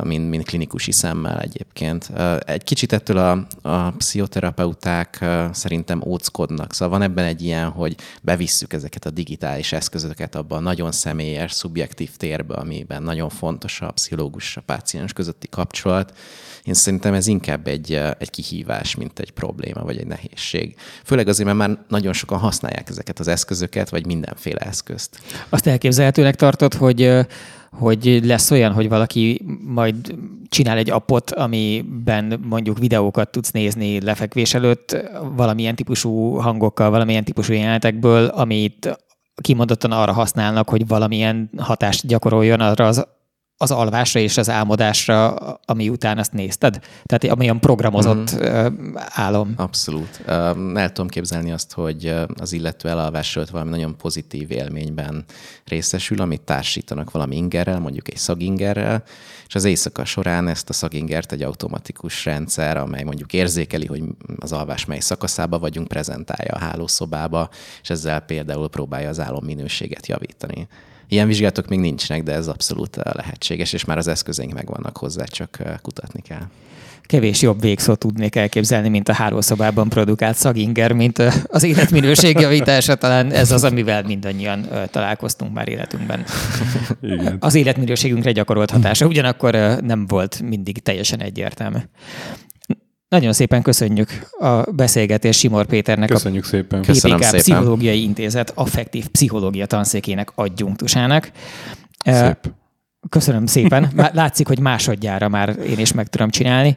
[0.02, 2.10] mint, mint klinikusi szemmel egyébként.
[2.46, 6.72] Egy kicsit ettől a, a pszichoterapeuták szerintem óckodnak.
[6.72, 11.52] Szóval van ebben egy ilyen, hogy bevisszük ezeket a digitális eszközöket abban a nagyon személyes,
[11.52, 16.18] szubjektív térbe, amiben nagyon fontos a pszichológus a páciens közötti kapcsolat.
[16.64, 20.76] Én szerintem ez inkább egy, egy kihívás, mint egy probléma, vagy egy nehézség.
[21.04, 25.20] Főleg azért, mert már nagyon sokan használják ezeket az eszközöket, vagy mindenféle eszközt.
[25.48, 27.26] Azt elképzelhetőnek tartod, hogy
[27.78, 30.14] hogy lesz olyan, hogy valaki majd
[30.48, 34.96] csinál egy appot, amiben mondjuk videókat tudsz nézni lefekvés előtt,
[35.36, 38.98] valamilyen típusú hangokkal, valamilyen típusú jelenetekből, amit
[39.42, 43.06] kimondottan arra használnak, hogy valamilyen hatást gyakoroljon arra az
[43.56, 46.78] az alvásra és az álmodásra, ami után azt nézted?
[47.04, 48.94] Tehát amilyen programozott mm.
[48.96, 49.52] álom.
[49.56, 50.22] Abszolút.
[50.74, 55.24] El tudom képzelni azt, hogy az illető elalvás valami nagyon pozitív élményben
[55.64, 59.02] részesül, amit társítanak valami ingerrel, mondjuk egy szagingerrel,
[59.46, 64.02] és az éjszaka során ezt a szagingert egy automatikus rendszer, amely mondjuk érzékeli, hogy
[64.38, 67.48] az alvás mely szakaszába vagyunk, prezentálja a hálószobába,
[67.82, 70.68] és ezzel például próbálja az álom minőséget javítani.
[71.08, 75.24] Ilyen vizsgálatok még nincsenek, de ez abszolút eh, lehetséges, és már az eszközeink megvannak hozzá,
[75.24, 76.42] csak eh, kutatni kell.
[77.02, 82.94] Kevés jobb végszót tudnék elképzelni, mint a hálószobában produkált szaginger, mint eh, az életminőség javítása.
[82.94, 86.24] Talán ez az, amivel mindannyian találkoztunk már életünkben.
[87.00, 87.36] Igen.
[87.40, 91.78] Az életminőségünkre gyakorolt hatása ugyanakkor nem volt mindig teljesen egyértelmű.
[93.08, 96.08] Nagyon szépen köszönjük a beszélgetés Simor Péternek.
[96.08, 96.80] Köszönjük a szépen.
[96.80, 97.40] PPK Köszönöm szépen.
[97.40, 101.30] Pszichológiai Intézet affektív pszichológia tanszékének adjunktusának.
[102.04, 102.36] Szép.
[103.08, 103.90] Köszönöm szépen.
[104.12, 106.76] Látszik, hogy másodjára már én is meg tudom csinálni.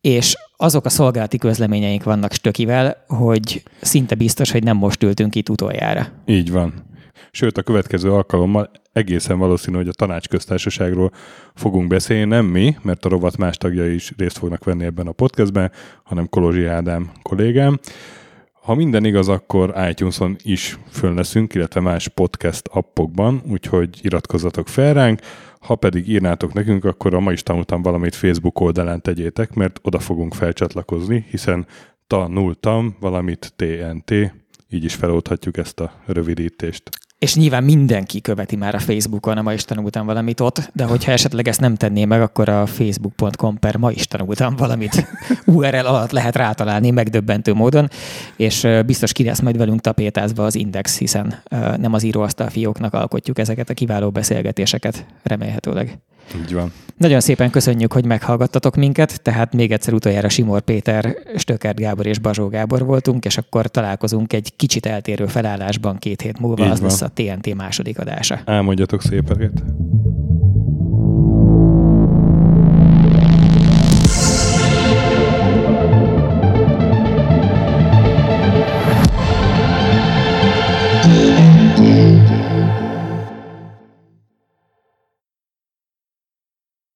[0.00, 5.48] És azok a szolgálati közleményeink vannak Stökivel, hogy szinte biztos, hogy nem most ültünk itt
[5.48, 6.08] utoljára.
[6.26, 6.84] Így van.
[7.36, 11.10] Sőt, a következő alkalommal egészen valószínű, hogy a tanácsköztársaságról
[11.54, 15.12] fogunk beszélni, nem mi, mert a rovat más tagjai is részt fognak venni ebben a
[15.12, 15.72] podcastben,
[16.02, 17.78] hanem Kolozsi Ádám kollégám.
[18.52, 24.94] Ha minden igaz, akkor iTunes-on is föl leszünk, illetve más podcast appokban, úgyhogy iratkozzatok fel
[24.94, 25.20] ránk.
[25.60, 29.98] Ha pedig írnátok nekünk, akkor a ma is tanultam valamit Facebook oldalán tegyétek, mert oda
[29.98, 31.66] fogunk felcsatlakozni, hiszen
[32.06, 34.10] tanultam valamit TNT,
[34.68, 39.52] így is feloldhatjuk ezt a rövidítést és nyilván mindenki követi már a Facebookon, a ma
[39.52, 43.76] is tanultam valamit ott, de hogyha esetleg ezt nem tenné meg, akkor a facebook.com per
[43.76, 45.06] ma is tanultam valamit
[45.44, 47.90] URL alatt lehet rátalálni megdöbbentő módon,
[48.36, 51.42] és biztos ki lesz majd velünk tapétázva az Index, hiszen
[51.76, 55.98] nem az íróasztal fióknak alkotjuk ezeket a kiváló beszélgetéseket, remélhetőleg.
[56.34, 56.72] Így van.
[56.96, 62.18] Nagyon szépen köszönjük, hogy meghallgattatok minket, tehát még egyszer utoljára Simor Péter, Stökert Gábor és
[62.18, 66.80] Bazsó Gábor voltunk, és akkor találkozunk egy kicsit eltérő felállásban két hét múlva, Így az
[66.80, 66.88] van.
[66.88, 68.40] lesz a TNT második adása.
[68.44, 69.62] Elmondjatok szépeket.